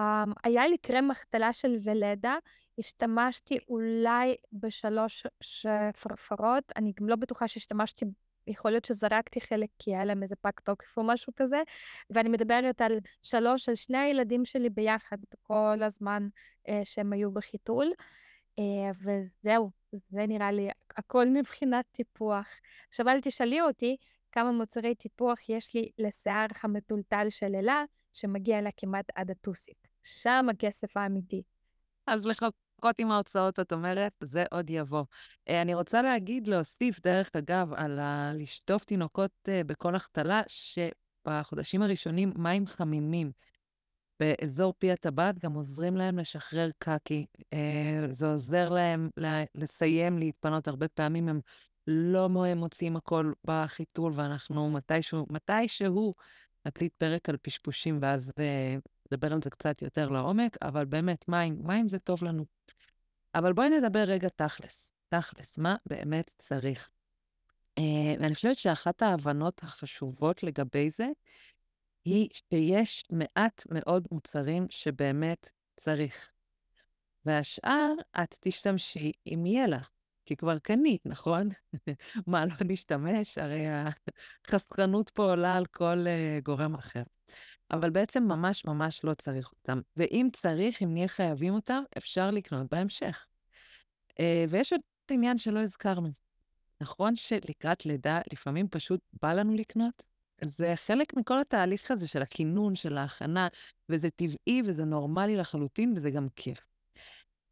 [0.00, 2.36] Um, היה לי קרם החתלה של ולדה,
[2.78, 8.04] השתמשתי אולי בשלוש שפרפרות, אני גם לא בטוחה שהשתמשתי,
[8.46, 11.62] יכול להיות שזרקתי חלק כי היה להם איזה פג תוקף או משהו כזה,
[12.10, 16.28] ואני מדברת על שלוש, על שני הילדים שלי ביחד בכל הזמן
[16.68, 17.86] uh, שהם היו בחיתול.
[19.02, 22.48] וזהו, זה נראה לי הכל מבחינת טיפוח.
[22.88, 23.96] עכשיו אל תשאלי אותי
[24.32, 29.88] כמה מוצרי טיפוח יש לי לשיער המטולטל של אלה, שמגיע לה כמעט עד הטוסיק.
[30.02, 31.42] שם הכסף האמיתי.
[32.06, 35.04] אז לחכות עם ההוצאות, את אומרת, זה עוד יבוא.
[35.48, 38.32] אה, אני רוצה להגיד, להוסיף, דרך אגב, על ה...
[38.34, 43.32] לשטוף תינוקות אה, בכל החתלה, שבחודשים הראשונים מים חמימים.
[44.20, 47.26] באזור פי הטבעת גם עוזרים להם לשחרר קקי.
[47.52, 49.10] אה, זה עוזר להם
[49.54, 50.68] לסיים, להתפנות.
[50.68, 51.40] הרבה פעמים הם
[51.86, 56.14] לא מוצאים הכל בחיתול, ואנחנו מתישהו, מתישהו
[56.66, 58.32] נקליט פרק על פשפושים, ואז
[59.12, 62.44] נדבר על זה קצת יותר לעומק, אבל באמת, מים, מים זה טוב לנו.
[63.34, 64.92] אבל בואי נדבר רגע תכלס.
[65.08, 66.90] תכלס, מה באמת צריך?
[67.80, 67.82] Uh,
[68.20, 71.08] ואני חושבת שאחת ההבנות החשובות לגבי זה,
[72.08, 76.30] היא שיש מעט מאוד מוצרים שבאמת צריך.
[77.24, 77.92] והשאר,
[78.22, 79.90] את תשתמשי אם יהיה לך,
[80.26, 81.48] כי כבר קנית, נכון?
[82.26, 83.38] מה, לא נשתמש?
[83.38, 83.64] הרי
[84.46, 87.02] החסכנות פה עולה על כל uh, גורם אחר.
[87.70, 89.80] אבל בעצם ממש ממש לא צריך אותם.
[89.96, 93.26] ואם צריך, אם נהיה חייבים אותם, אפשר לקנות בהמשך.
[94.10, 94.14] Uh,
[94.48, 96.12] ויש עוד עניין שלא הזכרנו.
[96.80, 100.07] נכון שלקראת לידה לפעמים פשוט בא לנו לקנות?
[100.44, 103.48] זה חלק מכל התהליך הזה של הכינון, של ההכנה,
[103.88, 106.58] וזה טבעי וזה נורמלי לחלוטין, וזה גם כיף.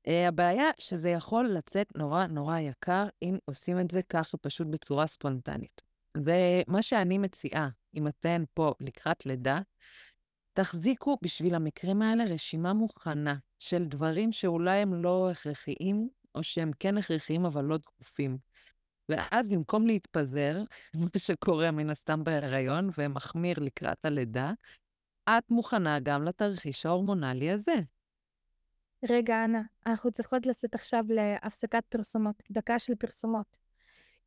[0.06, 5.06] Uh, הבעיה שזה יכול לצאת נורא נורא יקר אם עושים את זה ככה פשוט בצורה
[5.06, 5.82] ספונטנית.
[6.16, 9.60] ומה שאני מציעה, אם אתן פה לקראת לידה,
[10.52, 16.98] תחזיקו בשביל המקרים האלה רשימה מוכנה של דברים שאולי הם לא הכרחיים, או שהם כן
[16.98, 18.38] הכרחיים אבל לא דחופים.
[19.08, 20.62] ואז במקום להתפזר,
[21.00, 24.52] מה שקורה מן הסתם בהיריון ומחמיר לקראת הלידה,
[25.28, 27.74] את מוכנה גם לתרחיש ההורמונלי הזה.
[29.08, 33.58] רגע, אנה, אנחנו צריכות לצאת עכשיו להפסקת פרסומות, דקה של פרסומות.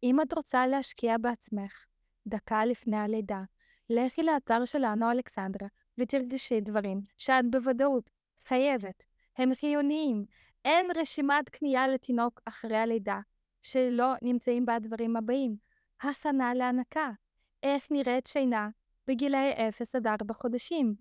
[0.04, 1.86] אם את רוצה להשקיע בעצמך,
[2.28, 3.42] דקה לפני הלידה,
[3.90, 8.10] לכי לאתר שלנו, אלכסנדרה, ותרגשי דברים שאת בוודאות
[8.48, 9.04] חייבת.
[9.38, 10.26] הם חיוניים.
[10.66, 13.20] אין רשימת קנייה לתינוק אחרי הלידה
[13.62, 15.56] שלא נמצאים בה הדברים הבאים.
[16.02, 17.12] הכנה להנקה.
[17.64, 18.70] איך נראית שינה
[19.08, 20.96] בגילאי 0 עד 4 חודשים.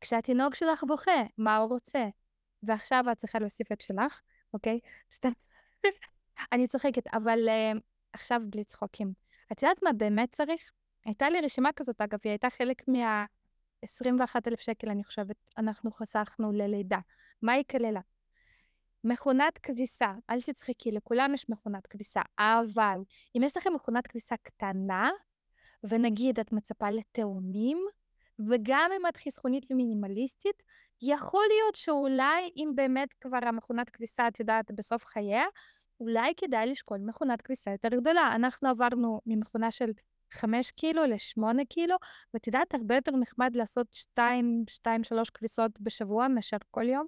[0.00, 2.04] כשהתינוק שלך בוכה, מה הוא רוצה?
[2.62, 4.20] ועכשיו את צריכה להוסיף את שלך,
[4.54, 4.80] אוקיי?
[5.12, 5.32] סתם.
[6.52, 7.78] אני צוחקת, אבל uh,
[8.12, 9.12] עכשיו בלי צחוקים.
[9.52, 10.72] את יודעת מה באמת צריך?
[11.04, 13.24] הייתה לי רשימה כזאת, אגב, היא הייתה חלק מה...
[13.84, 16.98] 21,000 שקל, אני חושבת, אנחנו חסכנו ללידה.
[17.42, 18.00] מה היא כללה?
[19.04, 22.98] מכונת כביסה, אל תצחקי, לכולם יש מכונת כביסה, אבל
[23.36, 25.10] אם יש לכם מכונת כביסה קטנה,
[25.84, 27.78] ונגיד את מצפה לתאומים,
[28.48, 30.62] וגם אם את חסכונית ומינימליסטית,
[31.02, 35.44] יכול להיות שאולי אם באמת כבר המכונת כביסה, את יודעת, בסוף חייה,
[36.00, 38.32] אולי כדאי לשקול מכונת כביסה יותר גדולה.
[38.34, 39.90] אנחנו עברנו ממכונה של
[40.30, 41.96] 5 קילו ל-8 קילו,
[42.34, 47.06] ואת יודעת, הרבה יותר נחמד לעשות 2, 2, 3 כביסות בשבוע מאשר כל יום.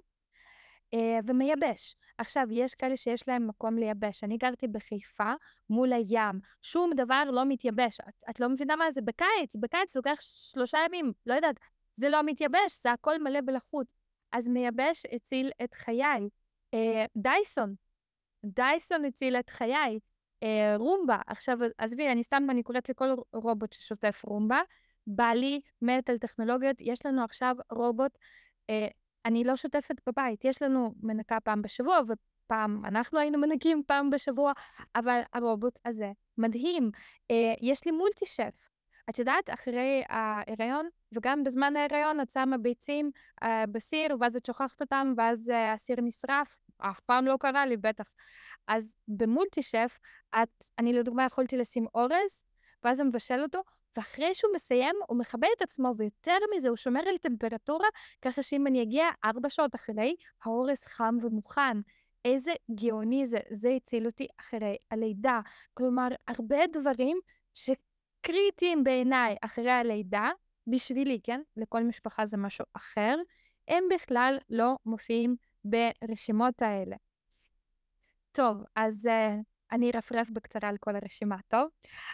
[0.95, 1.95] Uh, ומייבש.
[2.17, 4.23] עכשיו, יש כאלה שיש להם מקום לייבש.
[4.23, 5.33] אני גרתי בחיפה
[5.69, 7.99] מול הים, שום דבר לא מתייבש.
[7.99, 9.01] את, את לא מבינה מה זה?
[9.01, 11.55] בקיץ, בקיץ לוקח שלושה ימים, לא יודעת,
[11.95, 13.93] זה לא מתייבש, זה הכל מלא בלחות.
[14.31, 16.29] אז מייבש הציל את חיי.
[16.75, 16.77] Uh,
[17.15, 17.75] דייסון,
[18.45, 19.99] דייסון הציל את חיי.
[20.43, 21.17] אה, רומבה.
[21.27, 24.61] עכשיו, עזבי, אני סתם, אני קוראת לכל רובוט ששוטף רומבה.
[25.07, 28.17] בעלי מת על טכנולוגיות, יש לנו עכשיו רובוט,
[28.69, 28.87] אה,
[29.25, 34.51] אני לא שוטפת בבית, יש לנו מנקה פעם בשבוע, ופעם אנחנו היינו מנקים פעם בשבוע,
[34.95, 36.91] אבל הרובוט הזה מדהים.
[37.31, 38.69] אה, יש לי מולטי שף.
[39.09, 43.11] את יודעת, אחרי ההיריון, וגם בזמן ההיריון את שמה ביצים
[43.43, 46.57] אה, בסיר, ואז את שוכחת אותם, ואז אה, הסיר נשרף.
[46.77, 48.11] אף פעם לא קרה לי, בטח.
[48.67, 49.99] אז במולטי שף,
[50.35, 52.45] את, אני לדוגמה יכולתי לשים אורז,
[52.83, 53.61] ואז הוא מבשל אותו,
[53.97, 57.87] ואחרי שהוא מסיים, הוא מכבה את עצמו, ויותר מזה, הוא שומר על טמפרטורה,
[58.21, 61.77] ככה שאם אני אגיע ארבע שעות אחרי, האורז חם ומוכן.
[62.25, 65.39] איזה גאוני זה, זה הציל אותי אחרי הלידה.
[65.73, 67.19] כלומר, הרבה דברים
[67.53, 70.29] שקריטיים בעיניי אחרי הלידה,
[70.67, 71.41] בשבילי, כן?
[71.57, 73.15] לכל משפחה זה משהו אחר,
[73.67, 76.95] הם בכלל לא מופיעים ברשימות האלה.
[78.31, 81.69] טוב, אז uh, אני ארפרף בקצרה על כל הרשימה, טוב?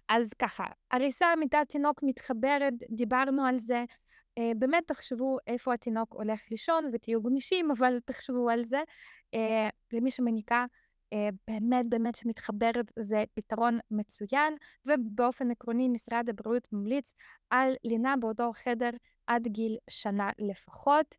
[0.09, 3.83] אז ככה, הריסה מיטת תינוק מתחברת, דיברנו על זה.
[4.39, 8.81] Uh, באמת תחשבו איפה התינוק הולך לישון ותהיו גמישים, אבל תחשבו על זה.
[9.35, 9.39] Uh,
[9.93, 10.65] למי שמניקה,
[11.13, 17.15] uh, באמת באמת שמתחברת זה פתרון מצוין, ובאופן עקרוני משרד הבריאות ממליץ
[17.49, 18.89] על לינה באותו חדר
[19.27, 21.15] עד גיל שנה לפחות.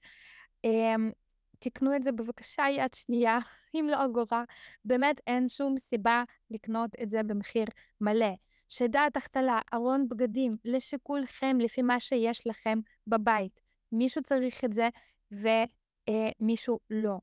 [1.64, 3.38] תקנו את זה בבקשה יד שנייה,
[3.74, 4.44] אם לא אגורה.
[4.85, 7.64] באמת אין שום סיבה לקנות את זה במחיר
[8.00, 8.35] מלא.
[8.68, 13.61] שדעת החתלה, ארון בגדים, לשיקולכם לפי מה שיש לכם בבית.
[13.92, 14.88] מישהו צריך את זה
[15.33, 17.18] ומישהו אה, לא.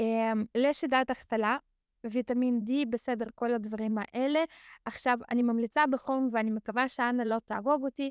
[0.00, 1.56] אה, לשדעת החתלה,
[2.04, 4.44] ויטמין D, בסדר, כל הדברים האלה.
[4.84, 8.10] עכשיו, אני ממליצה בחום, ואני מקווה שאנה לא תהרוג אותי,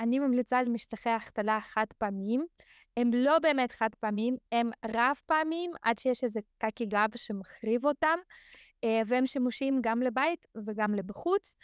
[0.00, 2.46] אני ממליצה על משטחי החתלה חד פעמיים.
[2.96, 8.18] הם לא באמת חד פעמיים, הם רב פעמיים, עד שיש איזה קקי גב שמחריב אותם,
[8.84, 11.56] אה, והם שימושיים גם לבית וגם לבחוץ.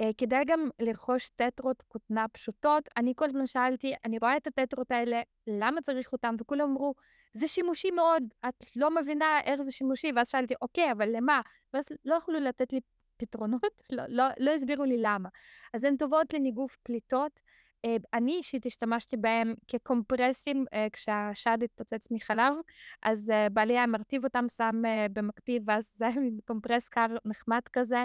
[0.00, 2.88] אה, כדאי גם לרכוש טטרות כותנה פשוטות.
[2.96, 6.34] אני כל הזמן שאלתי, אני רואה את הטטרות האלה, למה צריך אותם?
[6.40, 6.94] וכולם אמרו,
[7.32, 10.12] זה שימושי מאוד, את לא מבינה איך זה שימושי.
[10.16, 11.40] ואז שאלתי, אוקיי, אבל למה?
[11.74, 12.80] ואז לא יכלו לתת לי
[13.16, 15.28] פתרונות, לא, לא, לא הסבירו לי למה.
[15.74, 17.40] אז הן טובות לניגוף פליטות.
[17.84, 22.54] אה, אני אישית השתמשתי בהם כקומפרסים uh, כשהשד התפוצץ מחלב,
[23.02, 27.60] אז uh, בעלי היה מרטיב אותם, שם במקפיא, ואז זה היה מין קומפרס קר נחמד
[27.72, 28.04] כזה.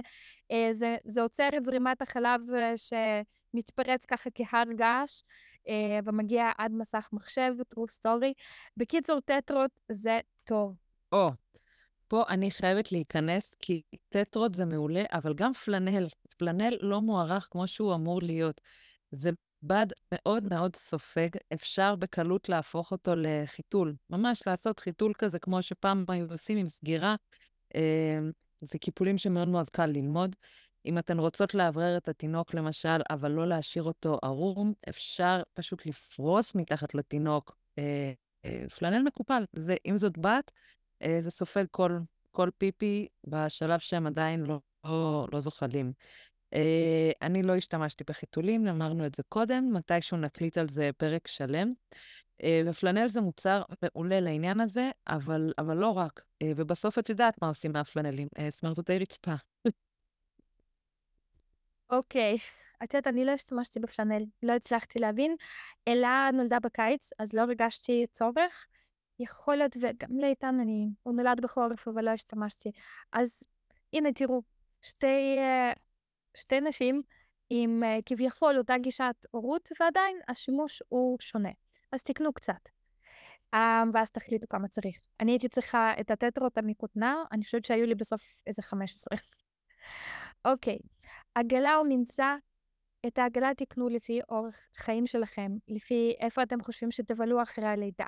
[0.71, 2.41] זה, זה עוצר את זרימת החלב
[2.75, 5.23] שמתפרץ ככה כהר געש,
[6.05, 8.33] ומגיע עד מסך מחשב, true story.
[8.77, 10.75] בקיצור, טטרות זה טוב.
[11.11, 11.31] או, oh,
[12.07, 16.07] פה אני חייבת להיכנס, כי טטרות זה מעולה, אבל גם פלנל.
[16.37, 18.61] פלנל לא מוערך כמו שהוא אמור להיות.
[19.11, 19.31] זה
[19.63, 23.95] בד מאוד מאוד סופג, אפשר בקלות להפוך אותו לחיתול.
[24.09, 27.15] ממש לעשות חיתול כזה, כמו שפעם היו עושים עם סגירה.
[27.75, 28.19] אה,
[28.61, 30.35] זה קיפולים שמאוד מאוד קל ללמוד.
[30.85, 36.55] אם אתן רוצות לאוורר את התינוק, למשל, אבל לא להשאיר אותו ערום, אפשר פשוט לפרוס
[36.55, 38.11] מתחת לתינוק אה,
[38.45, 39.43] אה, פלנל מקופל.
[39.55, 40.51] זה, אם זאת בת,
[41.01, 41.99] אה, זה סופג כל,
[42.31, 45.93] כל פיפי בשלב שהם עדיין לא, לא, לא זוחלים.
[46.53, 51.73] אה, אני לא השתמשתי בחיתולים, אמרנו את זה קודם, מתישהו נקליט על זה פרק שלם.
[52.43, 56.23] אה, ופלנל זה מוצר מעולה לעניין הזה, אבל, אבל לא רק.
[56.41, 59.33] אה, ובסוף את יודעת מה עושים מהפלנלים, סמרטוטי רצפה.
[61.89, 62.37] אוקיי,
[62.83, 65.35] את יודעת, אני לא השתמשתי בפלנל, לא הצלחתי להבין.
[65.87, 68.67] אלה נולדה בקיץ, אז לא הרגשתי צורך.
[69.19, 72.71] יכול להיות, וגם לאיתן, אני, הוא נולד בחורף, אבל לא השתמשתי.
[73.11, 73.43] אז
[73.93, 74.41] הנה, תראו,
[74.81, 75.37] שתי
[76.37, 77.01] שתי נשים
[77.49, 81.51] עם uh, כביכול אותה גישת הורות, ועדיין השימוש הוא שונה.
[81.91, 82.69] אז תקנו קצת.
[83.55, 83.57] Um,
[83.93, 84.99] ואז תחליטו כמה צריך.
[85.19, 89.17] אני הייתי צריכה את הטטרות המכותנה, אני חושבת שהיו לי בסוף איזה 15.
[90.45, 91.07] אוקיי, okay.
[91.35, 92.35] עגלה או מנסה,
[93.07, 98.07] את העגלה תקנו לפי אורך חיים שלכם, לפי איפה אתם חושבים שתבלו אחרי הלידה.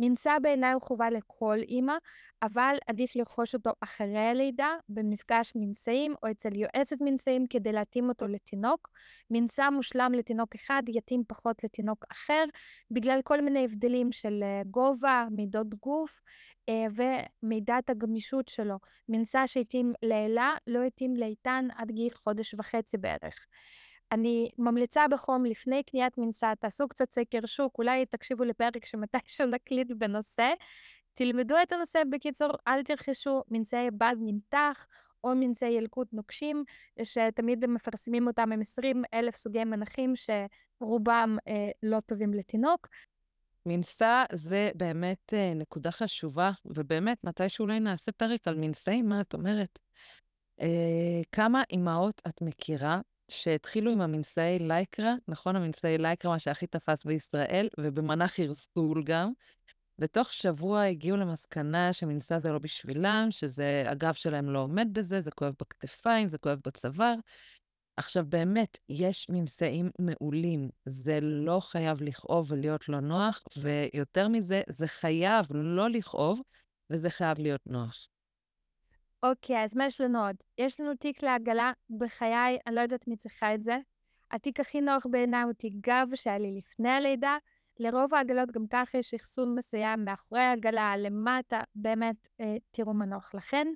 [0.00, 1.94] מנסה בעיניי הוא חובה לכל אימא,
[2.42, 8.26] אבל עדיף לרכוש אותו אחרי הלידה, במפגש מנשאים או אצל יועצת מנשאים כדי להתאים אותו
[8.26, 8.88] לתינוק.
[9.30, 12.44] מנסה מושלם לתינוק אחד יתאים פחות לתינוק אחר,
[12.90, 16.20] בגלל כל מיני הבדלים של אה, גובה, מידות גוף
[16.68, 16.86] אה,
[17.42, 18.76] ומידת הגמישות שלו.
[19.08, 23.46] מנסה שהתאים לאלה לא התאים לאיתן עד גיל חודש וחצי בערך.
[24.12, 29.92] אני ממליצה בחום לפני קניית מנסה, תעשו קצת סקר שוק, אולי תקשיבו לפרק שמתישהו נקליט
[29.98, 30.50] בנושא.
[31.14, 34.86] תלמדו את הנושא, בקיצור, אל תרכשו מנסי בד נמתח
[35.24, 36.64] או מנסי ילקוט נוקשים,
[37.02, 42.88] שתמיד מפרסמים אותם עם 20 אלף סוגי מנחים שרובם אה, לא טובים לתינוק.
[43.66, 49.34] מנסה זה באמת אה, נקודה חשובה, ובאמת, מתישהו אולי נעשה פרק על מנסי, מה את
[49.34, 49.78] אומרת?
[50.60, 55.56] אה, כמה אימהות את מכירה שהתחילו עם המנשאי לייקרה, נכון?
[55.56, 59.32] המנשאי לייקרה, מה שהכי תפס בישראל, ובמנח חרסול גם.
[59.98, 65.30] ותוך שבוע הגיעו למסקנה שמנסה זה לא בשבילם, שזה, הגב שלהם לא עומד בזה, זה
[65.30, 67.14] כואב בכתפיים, זה כואב בצוואר.
[67.96, 70.68] עכשיו, באמת, יש ממצאים מעולים.
[70.84, 76.40] זה לא חייב לכאוב ולהיות לא נוח, ויותר מזה, זה חייב לא לכאוב,
[76.90, 78.08] וזה חייב להיות נוח.
[79.22, 80.36] אוקיי, אז מה יש לנו עוד?
[80.58, 83.78] יש לנו תיק לעגלה, בחיי, אני לא יודעת מי צריכה את זה.
[84.30, 87.36] התיק הכי נוח בעיניי הוא תיק גב שהיה לי לפני הלידה.
[87.78, 93.34] לרוב העגלות גם ככה יש אחסון מסוים מאחורי העגלה, למטה, באמת, אה, תראו מה נוח
[93.34, 93.66] לכן.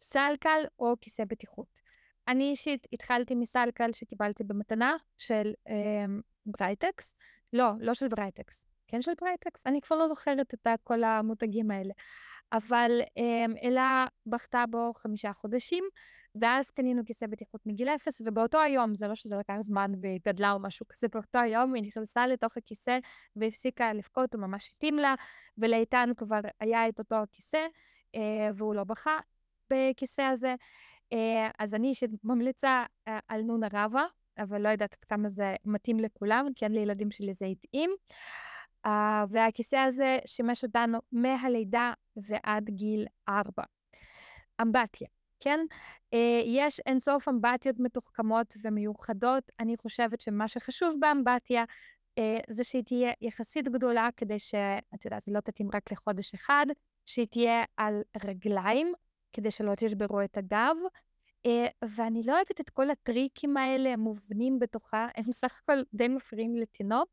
[0.00, 1.80] סלקל או כיסא בטיחות.
[2.28, 6.04] אני אישית התחלתי מסלקל שקיבלתי במתנה של אה,
[6.46, 7.14] Britax.
[7.52, 8.66] לא, לא של Britax.
[8.86, 9.66] כן של Britax?
[9.66, 11.92] אני כבר לא זוכרת את כל המותגים האלה.
[12.52, 15.84] אבל אמ, אלה בכתה בו חמישה חודשים,
[16.34, 20.52] ואז קנינו כיסא בטיחות מגיל אפס, ובאותו היום, זה לא שזה לקח זמן והיא גדלה
[20.52, 22.98] או משהו כזה, באותו היום היא נכנסה לתוך הכיסא
[23.36, 25.14] והפסיקה לבכות, הוא ממש התאים לה,
[25.58, 27.66] ולאיתן כבר היה את אותו הכיסא,
[28.14, 29.18] אה, והוא לא בכה
[29.70, 30.54] בכיסא הזה.
[31.12, 34.04] אה, אז אני אישית ממליצה אה, על נונה רבה,
[34.38, 37.90] אבל לא יודעת עד כמה זה מתאים לכולם, אין לילדים שלי זה התאים.
[38.86, 38.90] Uh,
[39.30, 41.92] והכיסא הזה שימש אותנו מהלידה
[42.26, 43.62] ועד גיל ארבע.
[44.62, 45.08] אמבטיה,
[45.40, 45.60] כן?
[46.14, 46.16] Uh,
[46.46, 49.50] יש אינסוף אמבטיות מתוחכמות ומיוחדות.
[49.60, 55.34] אני חושבת שמה שחשוב באמבטיה uh, זה שהיא תהיה יחסית גדולה, כדי שאת יודעת, היא
[55.34, 56.66] לא תתאים רק לחודש אחד,
[57.06, 58.92] שהיא תהיה על רגליים,
[59.32, 60.76] כדי שלא תשברו את הגב.
[61.46, 61.50] Uh,
[61.96, 67.08] ואני לא אוהבת את כל הטריקים האלה המובנים בתוכה, הם סך הכל די מפריעים לתינוק.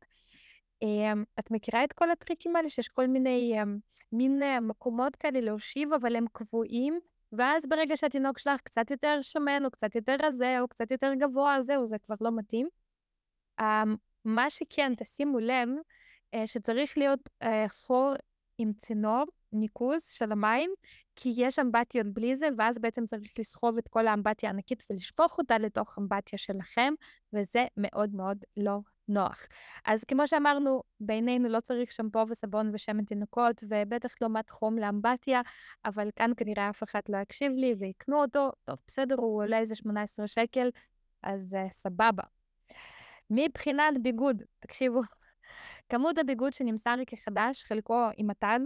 [0.82, 3.78] אמ, את מכירה את כל הטריקים האלה שיש כל מיני אמ,
[4.12, 7.00] מין אה, מקומות כאלה להושיב, אבל הם קבועים,
[7.32, 11.62] ואז ברגע שהתינוק שלך קצת יותר שמן, או קצת יותר רזה, או קצת יותר גבוה,
[11.62, 12.68] זהו, זה כבר לא מתאים.
[13.60, 13.64] Um,
[14.24, 15.68] מה שכן, תשימו לב,
[16.34, 18.12] uh, שצריך להיות uh, חור
[18.58, 20.70] עם צינור ניקוז של המים,
[21.16, 25.58] כי יש אמבטיות בלי זה, ואז בעצם צריך לסחוב את כל האמבטיה הענקית ולשפוך אותה
[25.58, 26.94] לתוך אמבטיה שלכם,
[27.32, 28.78] וזה מאוד מאוד לא
[29.08, 29.46] נוח.
[29.84, 35.40] אז כמו שאמרנו, בינינו לא צריך שמפו וסבון ושמן תינוקות, ובטח לא מט חום לאמבטיה,
[35.84, 38.50] אבל כאן כנראה אף אחד לא יקשיב לי ויקנו אותו.
[38.64, 40.70] טוב, בסדר, הוא עולה איזה 18 שקל,
[41.22, 42.22] אז אה, סבבה.
[43.30, 45.00] מבחינת ביגוד, תקשיבו,
[45.88, 48.60] כמות הביגוד שנמסר כחדש, חלקו עם ה tag,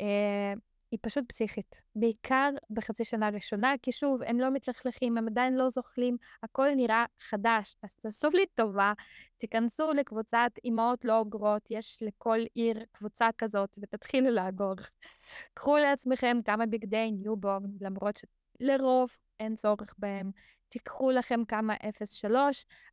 [0.00, 0.52] אה,
[0.90, 1.76] היא פשוט פסיכית.
[1.96, 7.04] בעיקר בחצי שנה ראשונה, כי שוב, הם לא מתלכלכים, הם עדיין לא זוחלים, הכל נראה
[7.20, 7.76] חדש.
[7.82, 8.92] אז תעשו לי טובה,
[9.38, 14.74] תיכנסו לקבוצת אימהות לא אוגרות, יש לכל עיר קבוצה כזאת, ותתחילו לאגור.
[15.54, 18.20] קחו לעצמכם כמה בגדי newborn, למרות
[18.60, 19.10] שלרוב
[19.40, 20.30] אין צורך בהם.
[20.68, 22.34] תיקחו לכם כמה 0.3,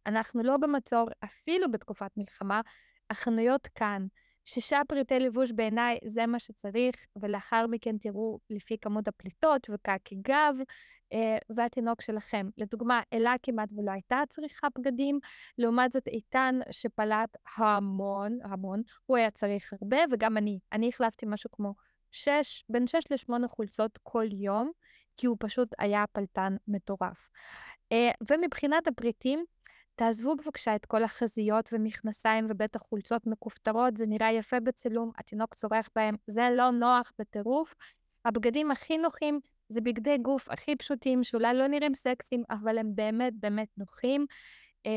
[0.05, 2.61] אנחנו לא במצור, אפילו בתקופת מלחמה,
[3.09, 4.05] החנויות כאן.
[4.45, 10.55] שישה פריטי לבוש בעיניי זה מה שצריך, ולאחר מכן תראו לפי כמות הפליטות וקעקי גב
[11.13, 12.49] אה, והתינוק שלכם.
[12.57, 15.19] לדוגמה, אלה כמעט ולא הייתה צריכה בגדים,
[15.57, 20.59] לעומת זאת איתן שפלט המון, המון, הוא היה צריך הרבה, וגם אני.
[20.71, 21.73] אני החלפתי משהו כמו
[22.11, 24.71] שש, בין שש לשמונה חולצות כל יום,
[25.17, 27.29] כי הוא פשוט היה פלטן מטורף.
[27.91, 29.45] אה, ומבחינת הפריטים,
[29.95, 35.89] תעזבו בבקשה את כל החזיות ומכנסיים ובטח חולצות מכופתרות, זה נראה יפה בצילום, התינוק צורח
[35.95, 37.75] בהם, זה לא נוח בטירוף.
[38.25, 39.39] הבגדים הכי נוחים
[39.69, 44.25] זה בגדי גוף הכי פשוטים, שאולי לא נראים סקסיים, אבל הם באמת באמת נוחים.
[44.85, 44.91] אה,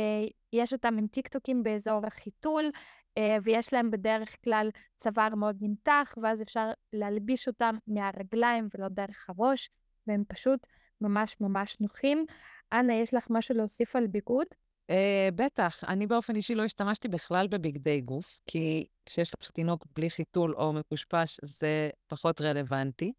[0.53, 2.70] יש אותם עם טיקטוקים באזור החיתול,
[3.18, 9.26] אה, ויש להם בדרך כלל צוואר מאוד נמתח, ואז אפשר להלביש אותם מהרגליים ולא דרך
[9.28, 9.70] הראש,
[10.07, 10.66] והם פשוט
[11.01, 12.26] ממש ממש נוחים.
[12.72, 14.46] אנה, יש לך משהו להוסיף על ביגוד?
[14.91, 20.11] Uh, בטח, אני באופן אישי לא השתמשתי בכלל בבגדי גוף, כי כשיש לך תינוק בלי
[20.11, 23.12] חיתול או מפושפש, זה פחות רלוונטי.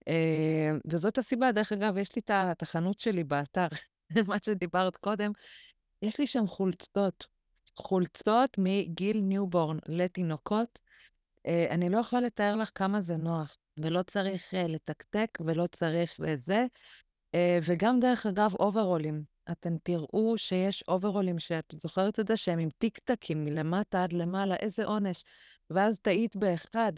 [0.00, 3.66] Uh, וזאת הסיבה, דרך אגב, יש לי את החנות שלי באתר,
[4.28, 5.32] מה שדיברת קודם,
[6.02, 7.26] יש לי שם חולצות,
[7.76, 10.78] חולצות מגיל newborn לתינוקות.
[11.38, 16.20] אה, אני לא יכולה לתאר לך כמה זה נוח, ולא צריך אה, לתקתק ולא צריך
[16.20, 16.64] לזה.
[16.64, 17.11] אה,
[17.62, 19.24] וגם, דרך אגב, אוברולים.
[19.50, 24.84] אתם תראו שיש אוברולים שאת זוכרת את זה שהם עם טיק-טקים מלמטה עד למעלה, איזה
[24.84, 25.24] עונש.
[25.70, 26.92] ואז טעית באחד,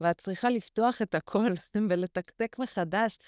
[0.00, 1.52] ואת צריכה לפתוח את הכל
[1.90, 3.18] ולתקתק מחדש.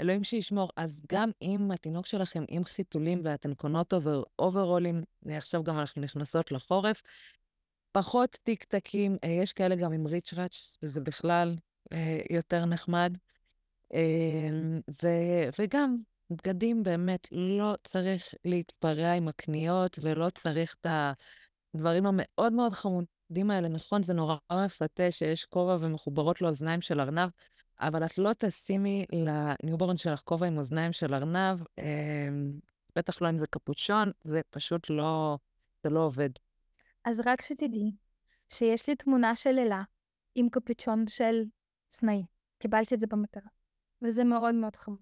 [0.00, 0.70] אלוהים שישמור.
[0.76, 6.52] אז גם אם התינוק שלכם עם חיתולים ואתן קונות אובר, אוברולים, עכשיו גם אנחנו נכנסות
[6.52, 7.02] לחורף,
[7.92, 11.56] פחות טיק-טקים, אה, יש כאלה גם עם ריצ'ראץ', שזה בכלל
[11.92, 13.18] אה, יותר נחמד.
[13.94, 15.08] אה, ו,
[15.58, 15.96] וגם
[16.30, 20.86] בגדים באמת לא צריך להתפרע עם הקניות ולא צריך את
[21.74, 23.68] הדברים המאוד מאוד חמודים האלה.
[23.68, 27.28] נכון, זה נורא מפתה שיש כובע ומחוברות לו אוזניים של ארנב,
[27.80, 32.28] אבל את לא תשימי ל newborn שלך כובע עם אוזניים של ארנב, אה,
[32.96, 35.38] בטח לא אם זה קפוצ'ון, זה פשוט לא,
[35.84, 36.30] זה לא עובד.
[37.04, 37.90] אז רק שתדעי
[38.50, 39.82] שיש לי תמונה של אלה
[40.34, 41.42] עם קפוצ'ון של
[41.92, 42.24] סנאי.
[42.58, 43.48] קיבלתי את זה במתנה,
[44.02, 44.98] וזה מאוד מאוד חמוד.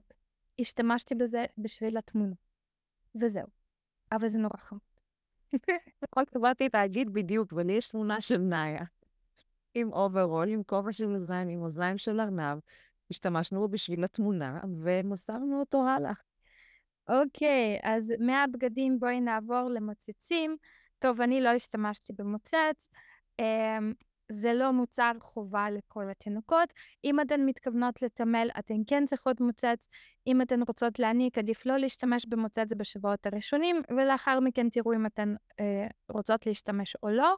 [0.61, 2.35] השתמשתי בזה בשביל התמונה.
[3.21, 3.47] וזהו.
[4.13, 4.81] אבל זה נורא חמוד.
[6.03, 8.85] נכון, באתי להגיד בדיוק, ולי יש תמונה של נאיה,
[9.75, 12.59] עם אוברול, עם כובע של אוזניים, עם אוזניים של ארנב.
[13.11, 16.13] השתמשנו בו בשביל התמונה, ומסרנו אותו הלאה.
[17.09, 20.57] אוקיי, אז מהבגדים בואי נעבור למוצצים.
[20.99, 22.91] טוב, אני לא השתמשתי במוצץ.
[23.39, 23.93] אמ,
[24.33, 26.73] זה לא מוצר חובה לכל התינוקות.
[27.05, 29.89] אם אתן מתכוונות לתמל, אתן כן צריכות מוצץ.
[30.27, 35.35] אם אתן רוצות להניק, עדיף לא להשתמש במוצץ בשבועות הראשונים, ולאחר מכן תראו אם אתן
[35.61, 37.37] אה, רוצות להשתמש או לא.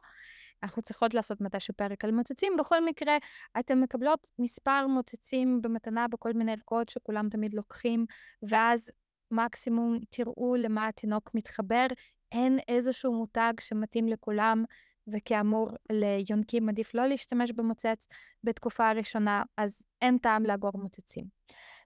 [0.63, 2.53] אנחנו צריכות לעשות מתישהו פרק על מוצצים.
[2.59, 3.17] בכל מקרה,
[3.59, 8.05] אתן מקבלות מספר מוצצים במתנה בכל מיני ערכות שכולם תמיד לוקחים,
[8.49, 8.91] ואז
[9.31, 11.87] מקסימום תראו למה התינוק מתחבר.
[12.31, 14.63] אין איזשהו מותג שמתאים לכולם.
[15.07, 18.07] וכאמור, ליונקים עדיף לא להשתמש במוצץ
[18.43, 21.25] בתקופה הראשונה, אז אין טעם לאגור מוצצים.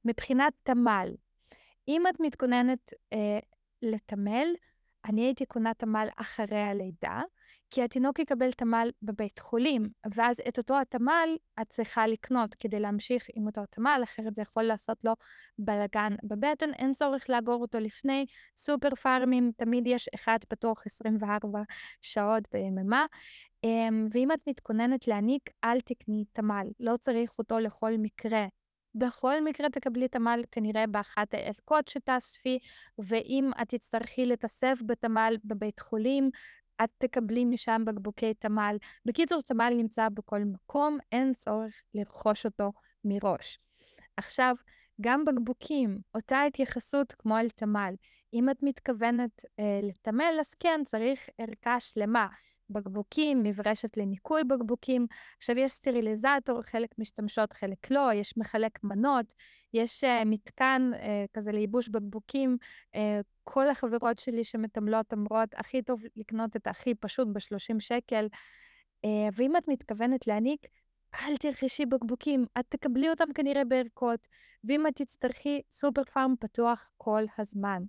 [0.05, 1.15] מבחינת תמ"ל,
[1.87, 3.39] אם את מתכוננת אה,
[3.81, 4.47] לתמל,
[5.05, 7.21] אני הייתי קונה תמ"ל אחרי הלידה,
[7.71, 11.29] כי התינוק יקבל תמ"ל בבית חולים, ואז את אותו התמ"ל
[11.61, 15.13] את צריכה לקנות כדי להמשיך עם אותו תמ"ל, אחרת זה יכול לעשות לו
[15.59, 18.25] בלאגן בבטן, אין צורך לאגור אותו לפני.
[18.57, 21.59] סופר פארמים, תמיד יש אחד פתוח 24
[22.01, 23.05] שעות ביממה.
[23.63, 28.45] אמ, ואם את מתכוננת להניק, אל תקני תמ"ל, לא צריך אותו לכל מקרה.
[28.95, 32.59] בכל מקרה תקבלי תמ"ל כנראה באחת הערכות שתאספי,
[32.99, 36.29] ואם את תצטרכי לתאסף בתמ"ל בבית חולים,
[36.83, 38.77] את תקבלי משם בקבוקי תמ"ל.
[39.05, 42.71] בקיצור, תמ"ל נמצא בכל מקום, אין צורך לרכוש אותו
[43.05, 43.59] מראש.
[44.17, 44.55] עכשיו,
[45.01, 47.93] גם בקבוקים, אותה התייחסות כמו על תמ"ל.
[48.33, 52.27] אם את מתכוונת אה, לתמל, אז כן, צריך ערכה שלמה.
[52.69, 55.07] בקבוקים, מברשת לניקוי בקבוקים.
[55.37, 59.33] עכשיו, יש סטריליזטור, חלק משתמשות, חלק לא, יש מחלק מנות,
[59.73, 60.97] יש אה, מתקן אה,
[61.33, 62.57] כזה לייבוש בקבוקים.
[62.95, 62.97] אה,
[63.43, 68.27] כל החברות שלי שמתמלות אומרות, הכי טוב לקנות את הכי פשוט ב-30 שקל.
[69.05, 70.65] אה, ואם את מתכוונת להניק,
[71.21, 74.27] אל תרכשי בקבוקים, את תקבלי אותם כנראה בערכות,
[74.63, 77.83] ואם את תצטרכי, סופר פארם פתוח כל הזמן.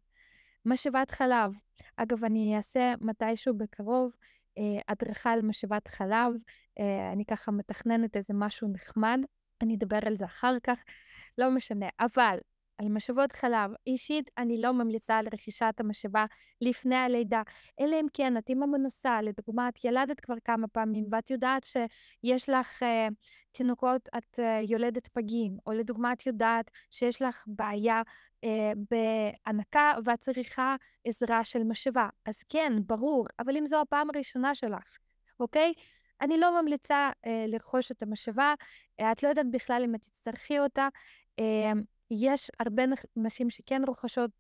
[0.65, 1.53] משאבת חלב,
[1.97, 4.13] אגב, אני אעשה מתישהו בקרוב
[4.59, 6.33] אה, על משאבת חלב,
[6.81, 9.19] אה, אני ככה מתכננת איזה משהו נחמד,
[9.63, 10.79] אני אדבר על זה אחר כך,
[11.39, 11.87] לא משנה.
[12.01, 12.39] אבל
[12.79, 16.25] על משאבות חלב, אישית אני לא ממליצה על רכישת המשאבה
[16.61, 17.43] לפני הלידה,
[17.81, 22.49] אלא אם כן את אימא מנוסה, לדוגמה, את ילדת כבר כמה פעמים ואת יודעת שיש
[22.49, 23.15] לך uh,
[23.53, 28.03] תינוקות, את uh, יולדת פגים, או לדוגמה את יודעת שיש לך בעיה
[28.45, 28.49] uh,
[28.91, 32.09] בהנקה ואת צריכה עזרה של משאבה.
[32.27, 34.97] אז כן, ברור, אבל אם זו הפעם הראשונה שלך,
[35.41, 35.73] אוקיי?
[36.21, 38.55] אני לא ממליצה uh, לרכוש את המשאבה,
[39.01, 40.89] uh, את לא יודעת בכלל אם את תצטרכי אותה.
[41.41, 42.83] Uh, יש הרבה
[43.17, 44.31] נשים שכן רוכשות,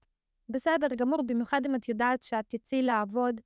[0.48, 3.40] בסדר גמור, במיוחד אם את יודעת שאת תצאי לעבוד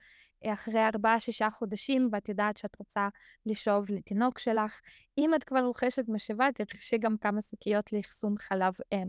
[0.45, 3.09] אה, אחרי ארבעה-שישה חודשים ואת יודעת שאת רוצה
[3.47, 4.81] לשאוב לתינוק שלך.
[5.19, 9.09] אם את כבר רוכשת משאבה, תרכשי גם כמה שקיות לאחסון חלב אם.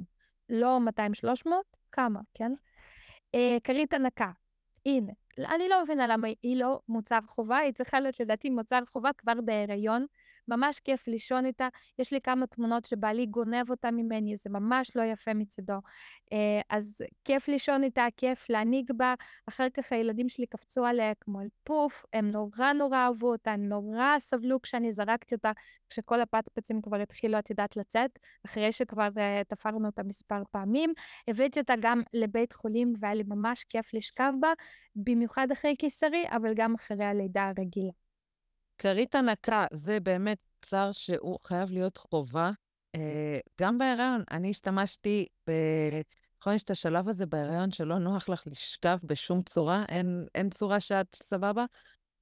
[0.50, 0.80] לא
[1.46, 1.50] 200-300,
[1.92, 2.52] כמה, כן?
[3.36, 4.32] אה, כרית הנקה,
[4.86, 9.10] הנה, אני לא מבינה למה היא לא מוצר חובה, היא צריכה להיות לדעתי מוצר חובה
[9.18, 10.06] כבר בהיריון.
[10.48, 11.68] ממש כיף לישון איתה.
[12.00, 15.80] יש לי כמה תמונות שבעלי גונב אותה ממני, זה ממש לא יפה מצידו.
[16.34, 19.14] אה, אז כיף לישון איתה, כיף להנהיג בה.
[19.50, 23.70] אחר כך הילדים שלי קפצו עליה כמו על פוף, הם נורא נורא אהבו אותה, הם
[23.70, 25.52] נורא סבלו כשאני זרקתי אותה,
[25.90, 30.94] כשכל הפצפצים כבר התחילו, את יודעת, לצאת, אחרי שכבר uh, תפרנו אותה מספר פעמים.
[31.28, 34.54] הבאתי אותה גם לבית חולים והיה לי ממש כיף לשכב בה,
[34.96, 38.01] במיוחד אחרי קיסרי, אבל גם אחרי הלידה הרגילה.
[38.82, 42.52] כרית הנקה זה באמת מוצר שהוא חייב להיות חובה.
[42.96, 45.26] אה, גם בהיריון, אני השתמשתי.
[46.42, 50.80] נכון, יש את השלב הזה בהיריון שלא נוח לך לשכב בשום צורה, אין, אין צורה
[50.80, 51.66] שאת סבבה,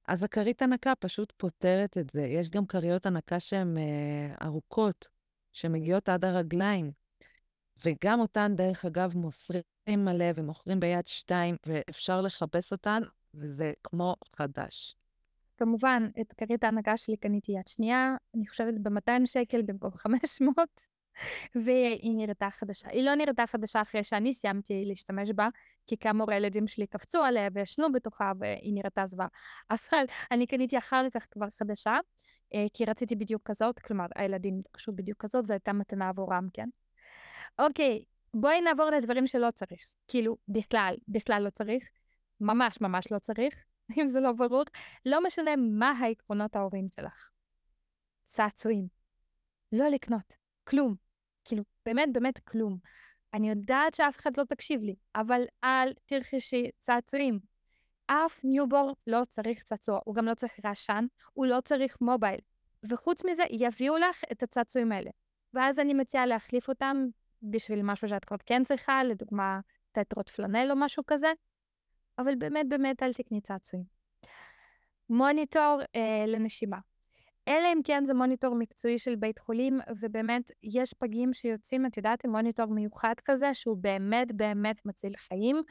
[0.08, 2.22] אז הכרית הנקה פשוט פותרת את זה.
[2.22, 5.08] יש גם כריות הנקה שהן אה, ארוכות,
[5.52, 6.92] שמגיעות עד הרגליים,
[7.84, 13.02] וגם אותן, דרך אגב, מוסרים מלא ומוכרים ביד שתיים, ואפשר לכבס אותן,
[13.34, 14.99] וזה כמו חדש.
[15.60, 20.68] כמובן, את כרית ההנהגה שלי קניתי יד שנייה, אני חושבת ב-200 שקל במקום 500,
[21.54, 22.88] והיא נראתה חדשה.
[22.90, 25.48] היא לא נראתה חדשה אחרי שאני סיימתי להשתמש בה,
[25.86, 29.28] כי כאמור הילדים שלי קפצו עליה וישנו בתוכה והיא נראתה זוועה.
[29.70, 31.98] אבל אני קניתי אחר כך כבר חדשה,
[32.54, 36.68] אה, כי רציתי בדיוק כזאת, כלומר, הילדים דרשו בדיוק כזאת, זו הייתה מתנה עבורם, כן?
[37.58, 38.04] אוקיי,
[38.34, 39.80] בואי נעבור לדברים שלא צריך.
[40.08, 41.84] כאילו, בכלל, בכלל לא צריך.
[42.40, 43.69] ממש ממש לא צריך.
[44.00, 44.64] אם זה לא ברור,
[45.06, 47.30] לא משנה מה העקרונות ההורים שלך.
[48.24, 48.88] צעצועים.
[49.72, 50.94] לא לקנות, כלום.
[51.44, 52.78] כאילו, באמת באמת כלום.
[53.34, 57.40] אני יודעת שאף אחד לא תקשיב לי, אבל אל תרכשי צעצועים.
[58.06, 62.40] אף ניובור לא צריך צעצוע, הוא גם לא צריך רעשן, הוא לא צריך מובייל.
[62.88, 65.10] וחוץ מזה, יביאו לך את הצעצועים האלה.
[65.54, 67.06] ואז אני מציעה להחליף אותם
[67.42, 69.60] בשביל משהו שאת כבר כן צריכה, לדוגמה
[69.92, 71.32] טטרות פלנל או משהו כזה,
[72.20, 73.84] אבל באמת באמת אל תקני צעצועים.
[75.10, 76.78] מוניטור אה, לנשימה.
[77.48, 82.24] אלא אם כן זה מוניטור מקצועי של בית חולים, ובאמת יש פגים שיוצאים, את יודעת,
[82.24, 85.62] עם מוניטור מיוחד כזה, שהוא באמת באמת מציל חיים.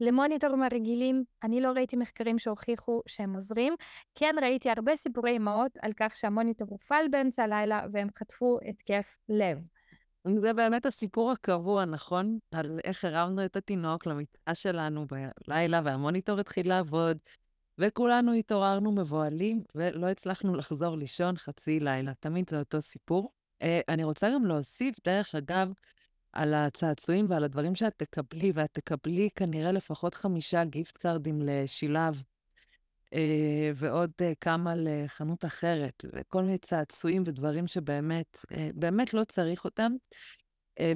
[0.00, 3.74] למוניטורים הרגילים, אני לא ראיתי מחקרים שהוכיחו שהם עוזרים.
[4.14, 9.58] כן ראיתי הרבה סיפורי אמהות על כך שהמוניטור הופעל באמצע הלילה והם חטפו התקף לב.
[10.40, 12.38] זה באמת הסיפור הקבוע, נכון?
[12.50, 15.06] על איך הרמנו את התינוק למיטה שלנו
[15.46, 17.18] בלילה, והמוניטור התחיל לעבוד,
[17.78, 22.14] וכולנו התעוררנו מבוהלים, ולא הצלחנו לחזור לישון חצי לילה.
[22.14, 23.32] תמיד זה אותו סיפור.
[23.62, 25.72] Uh, אני רוצה גם להוסיף, דרך אגב,
[26.32, 32.22] על הצעצועים ועל הדברים שאת תקבלי, ואת תקבלי כנראה לפחות חמישה גיפט קארדים לשילב,
[33.74, 39.92] ועוד uh, כמה לחנות אחרת, וכל מיני צעצועים ודברים שבאמת, uh, באמת לא צריך אותם.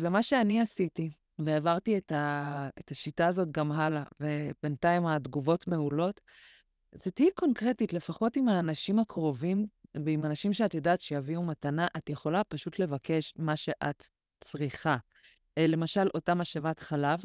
[0.00, 6.20] ומה שאני עשיתי, והעברתי את, ה, את השיטה הזאת גם הלאה, ובינתיים התגובות מעולות,
[6.94, 9.66] זה תהיי קונקרטית, לפחות עם האנשים הקרובים
[10.04, 14.04] ועם אנשים שאת יודעת שיביאו מתנה, את יכולה פשוט לבקש מה שאת
[14.40, 14.96] צריכה.
[15.58, 17.20] אה, למשל, אותה משאבת חלב,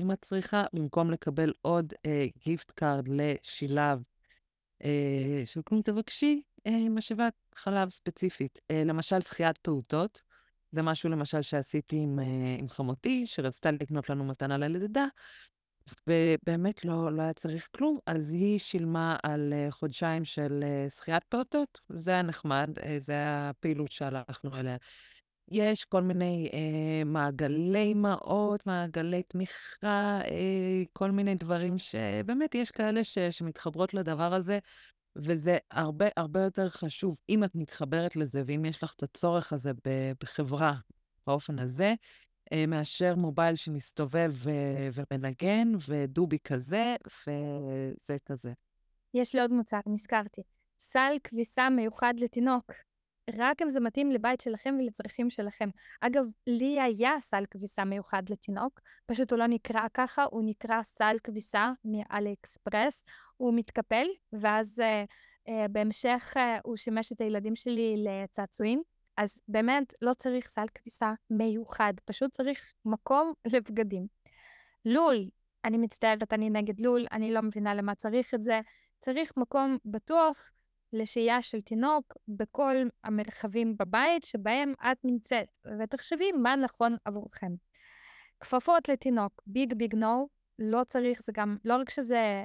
[0.00, 1.92] אם את צריכה, במקום לקבל עוד
[2.44, 4.02] gift card לשילב
[5.44, 8.58] של כלום תבקשי, אה, משאבת חלב ספציפית.
[8.58, 10.20] אה, למשל, זכיית פעוטות,
[10.72, 12.18] זה משהו למשל שעשיתי עם,
[12.58, 15.06] עם חמותי, שרצתה לקנות לנו מתנה ללידה,
[16.06, 20.64] ובאמת לא, לא היה צריך כלום, אז היא שילמה על חודשיים של
[20.96, 24.76] זכיית פעוטות, זה היה נחמד, זה הפעילות שהלכנו אליה.
[25.52, 33.04] יש כל מיני אה, מעגלי אימהות, מעגלי תמיכה, אה, כל מיני דברים שבאמת יש כאלה
[33.04, 34.58] ש, שמתחברות לדבר הזה,
[35.16, 39.70] וזה הרבה הרבה יותר חשוב אם את מתחברת לזה ואם יש לך את הצורך הזה
[40.22, 40.74] בחברה
[41.26, 41.94] באופן הזה,
[42.52, 44.50] אה, מאשר מובייל שמסתובב ו,
[44.92, 48.52] ומנגן ודובי כזה, וזה כזה.
[49.14, 50.42] יש לי עוד מוצר, נזכרתי.
[50.80, 52.72] סל כביסה מיוחד לתינוק.
[53.30, 55.68] רק אם זה מתאים לבית שלכם ולצרכים שלכם.
[56.00, 61.16] אגב, לי היה סל כביסה מיוחד לתינוק, פשוט הוא לא נקרא ככה, הוא נקרא סל
[61.24, 63.04] כביסה מאלי אקספרס,
[63.36, 65.08] הוא מתקפל, ואז uh,
[65.48, 68.82] uh, בהמשך uh, הוא שימש את הילדים שלי לצעצועים.
[69.16, 74.06] אז באמת לא צריך סל כביסה מיוחד, פשוט צריך מקום לבגדים.
[74.84, 75.28] לול,
[75.64, 78.60] אני מצטערת, אני נגד לול, אני לא מבינה למה צריך את זה.
[78.98, 80.52] צריך מקום בטוח,
[80.92, 85.46] לשהייה של תינוק בכל המרחבים בבית שבהם את נמצאת,
[85.78, 87.52] ותחשבי מה נכון עבורכם.
[88.40, 90.28] כפפות לתינוק, ביג ביג נו,
[90.58, 92.44] לא צריך, זה גם, לא רק שזה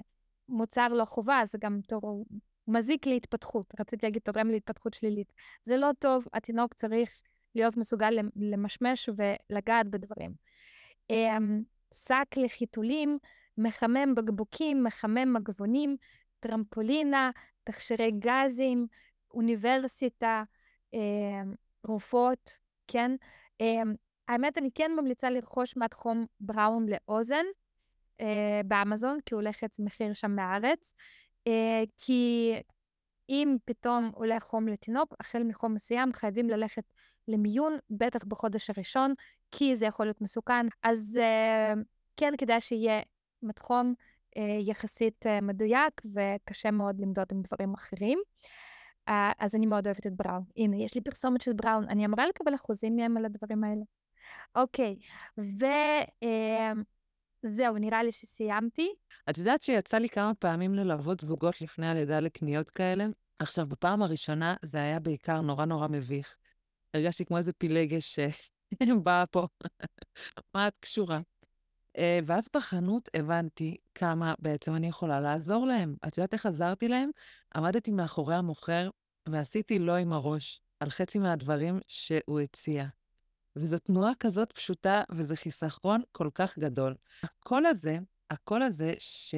[0.49, 2.25] מוצר לא חובה, זה גם תור,
[2.67, 3.73] מזיק להתפתחות.
[3.79, 5.33] רציתי להגיד תורם להתפתחות שלילית.
[5.63, 7.21] זה לא טוב, התינוק צריך
[7.55, 10.31] להיות מסוגל למשמש ולגעת בדברים.
[11.09, 11.61] אמ,
[11.93, 13.17] שק לחיתולים,
[13.57, 15.97] מחמם בקבוקים, מחמם מגבונים,
[16.39, 17.31] טרמפולינה,
[17.67, 18.87] תכשירי גזים,
[19.33, 20.43] אוניברסיטה,
[20.93, 20.99] אה,
[21.87, 23.11] רופאות, כן?
[23.61, 23.81] אה,
[24.27, 27.45] האמת, אני כן ממליצה לרכוש מהתחום בראון לאוזן
[28.21, 30.93] אה, באמזון, כי הוא את מחיר שם מהארץ.
[31.47, 32.53] אה, כי
[33.29, 36.83] אם פתאום עולה חום לתינוק, החל מחום מסוים, חייבים ללכת
[37.27, 39.13] למיון, בטח בחודש הראשון,
[39.51, 40.65] כי זה יכול להיות מסוכן.
[40.83, 41.73] אז אה,
[42.17, 43.01] כן כדאי שיהיה
[43.43, 43.93] מתחום
[44.59, 48.19] יחסית אה, מדויק וקשה מאוד למדוד עם דברים אחרים.
[49.07, 50.43] אה, אז אני מאוד אוהבת את בראון.
[50.57, 53.81] הנה, יש לי פרסומת של בראון, אני אמורה לקבל אחוזים מהם על הדברים האלה.
[54.55, 54.95] אוקיי,
[57.43, 58.89] וזהו, נראה לי שסיימתי.
[59.29, 63.05] את יודעת שיצא לי כמה פעמים ללוות זוגות לפני הלידה לקניות כאלה?
[63.39, 66.35] עכשיו, בפעם הראשונה זה היה בעיקר נורא נורא מביך.
[66.93, 68.19] הרגשתי כמו איזה פילגש
[68.83, 69.47] שבאה פה.
[70.53, 71.19] מה את קשורה?
[71.97, 75.95] אה, ואז בחנות הבנתי כמה בעצם אני יכולה לעזור להם.
[76.07, 77.09] את יודעת איך עזרתי להם?
[77.55, 78.89] עמדתי מאחורי המוכר
[79.29, 82.85] ועשיתי לו עם הראש על חצי מהדברים שהוא הציע.
[83.55, 86.95] וזו תנועה כזאת פשוטה, וזה חיסכון כל כך גדול.
[87.23, 87.97] הקול הזה,
[88.29, 89.35] הקול הזה ש...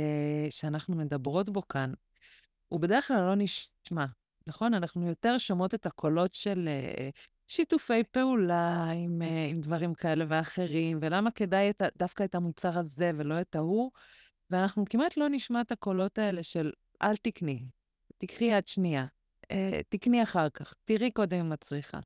[0.49, 1.91] שאנחנו מדברות בו כאן,
[2.67, 4.05] הוא בדרך כלל לא נשמע,
[4.47, 4.73] נכון?
[4.73, 7.19] אנחנו יותר שומעות את הקולות של uh,
[7.51, 13.11] שיתופי פעולה עם, אה, עם דברים כאלה ואחרים, ולמה כדאי את, דווקא את המוצר הזה
[13.17, 13.91] ולא את ההוא,
[14.49, 16.71] ואנחנו כמעט לא נשמע את הקולות האלה של
[17.01, 17.65] אל תקני,
[18.17, 19.05] תקחי יד שנייה,
[19.51, 21.99] אה, תקני אחר כך, תראי קודם אם את צריכה.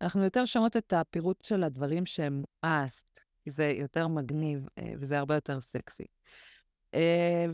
[0.00, 5.18] אנחנו יותר שומעות את הפירוט של הדברים שהם must, כי זה יותר מגניב אה, וזה
[5.18, 6.04] הרבה יותר סקסי.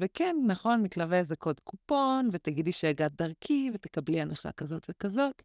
[0.01, 5.43] וכן, נכון, מתלווה איזה קוד קופון, ותגידי שהגעת דרכי, ותקבלי הנחה כזאת וכזאת.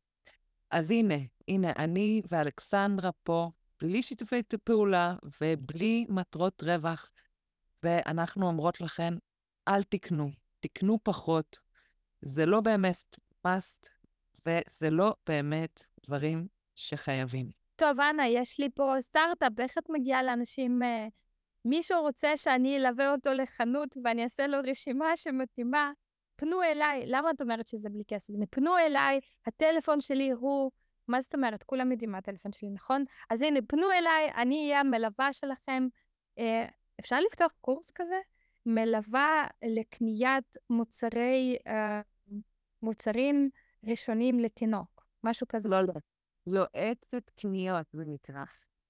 [0.73, 1.15] אז הנה,
[1.47, 3.49] הנה, אני ואלכסנדרה פה,
[3.81, 7.11] בלי שיתופי פעולה ובלי מטרות רווח,
[7.83, 9.13] ואנחנו אומרות לכן,
[9.67, 10.29] אל תקנו,
[10.59, 11.59] תקנו פחות.
[12.21, 13.15] זה לא באמת
[13.47, 13.89] must,
[14.45, 17.49] וזה לא באמת דברים שחייבים.
[17.75, 20.81] טוב, אנה, יש לי פה סטארט-אפ, איך את מגיעה לאנשים...
[20.81, 21.11] Uh,
[21.65, 25.91] מישהו רוצה שאני אלווה אותו לחנות ואני אעשה לו רשימה שמתאימה,
[26.35, 27.03] פנו אליי.
[27.05, 28.33] למה את אומרת שזה בלי כסף?
[28.49, 30.71] פנו אליי, הטלפון שלי הוא...
[31.07, 31.63] מה זאת אומרת?
[31.63, 33.03] כולם יודעים מה הטלפון שלי, נכון?
[33.29, 35.87] אז הנה, פנו אליי, אני אהיה המלווה שלכם.
[36.39, 36.65] אה,
[36.99, 38.19] אפשר לפתוח קורס כזה?
[38.65, 42.01] מלווה לקניית מוצרי, אה,
[42.81, 43.49] מוצרים
[43.83, 45.69] ראשונים לתינוק, משהו כזה.
[45.69, 45.93] לא, לא.
[46.47, 48.43] יועצת קניות זה נקרא.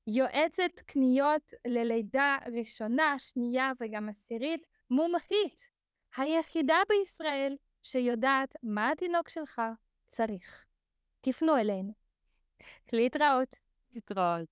[0.07, 5.69] יועצת קניות ללידה ראשונה, שנייה וגם עשירית, מומחית.
[6.17, 9.61] היחידה בישראל שיודעת מה התינוק שלך
[10.07, 10.65] צריך.
[11.21, 12.02] תפנו אלינו.
[12.92, 13.56] להתראות.
[13.94, 14.51] להתראות.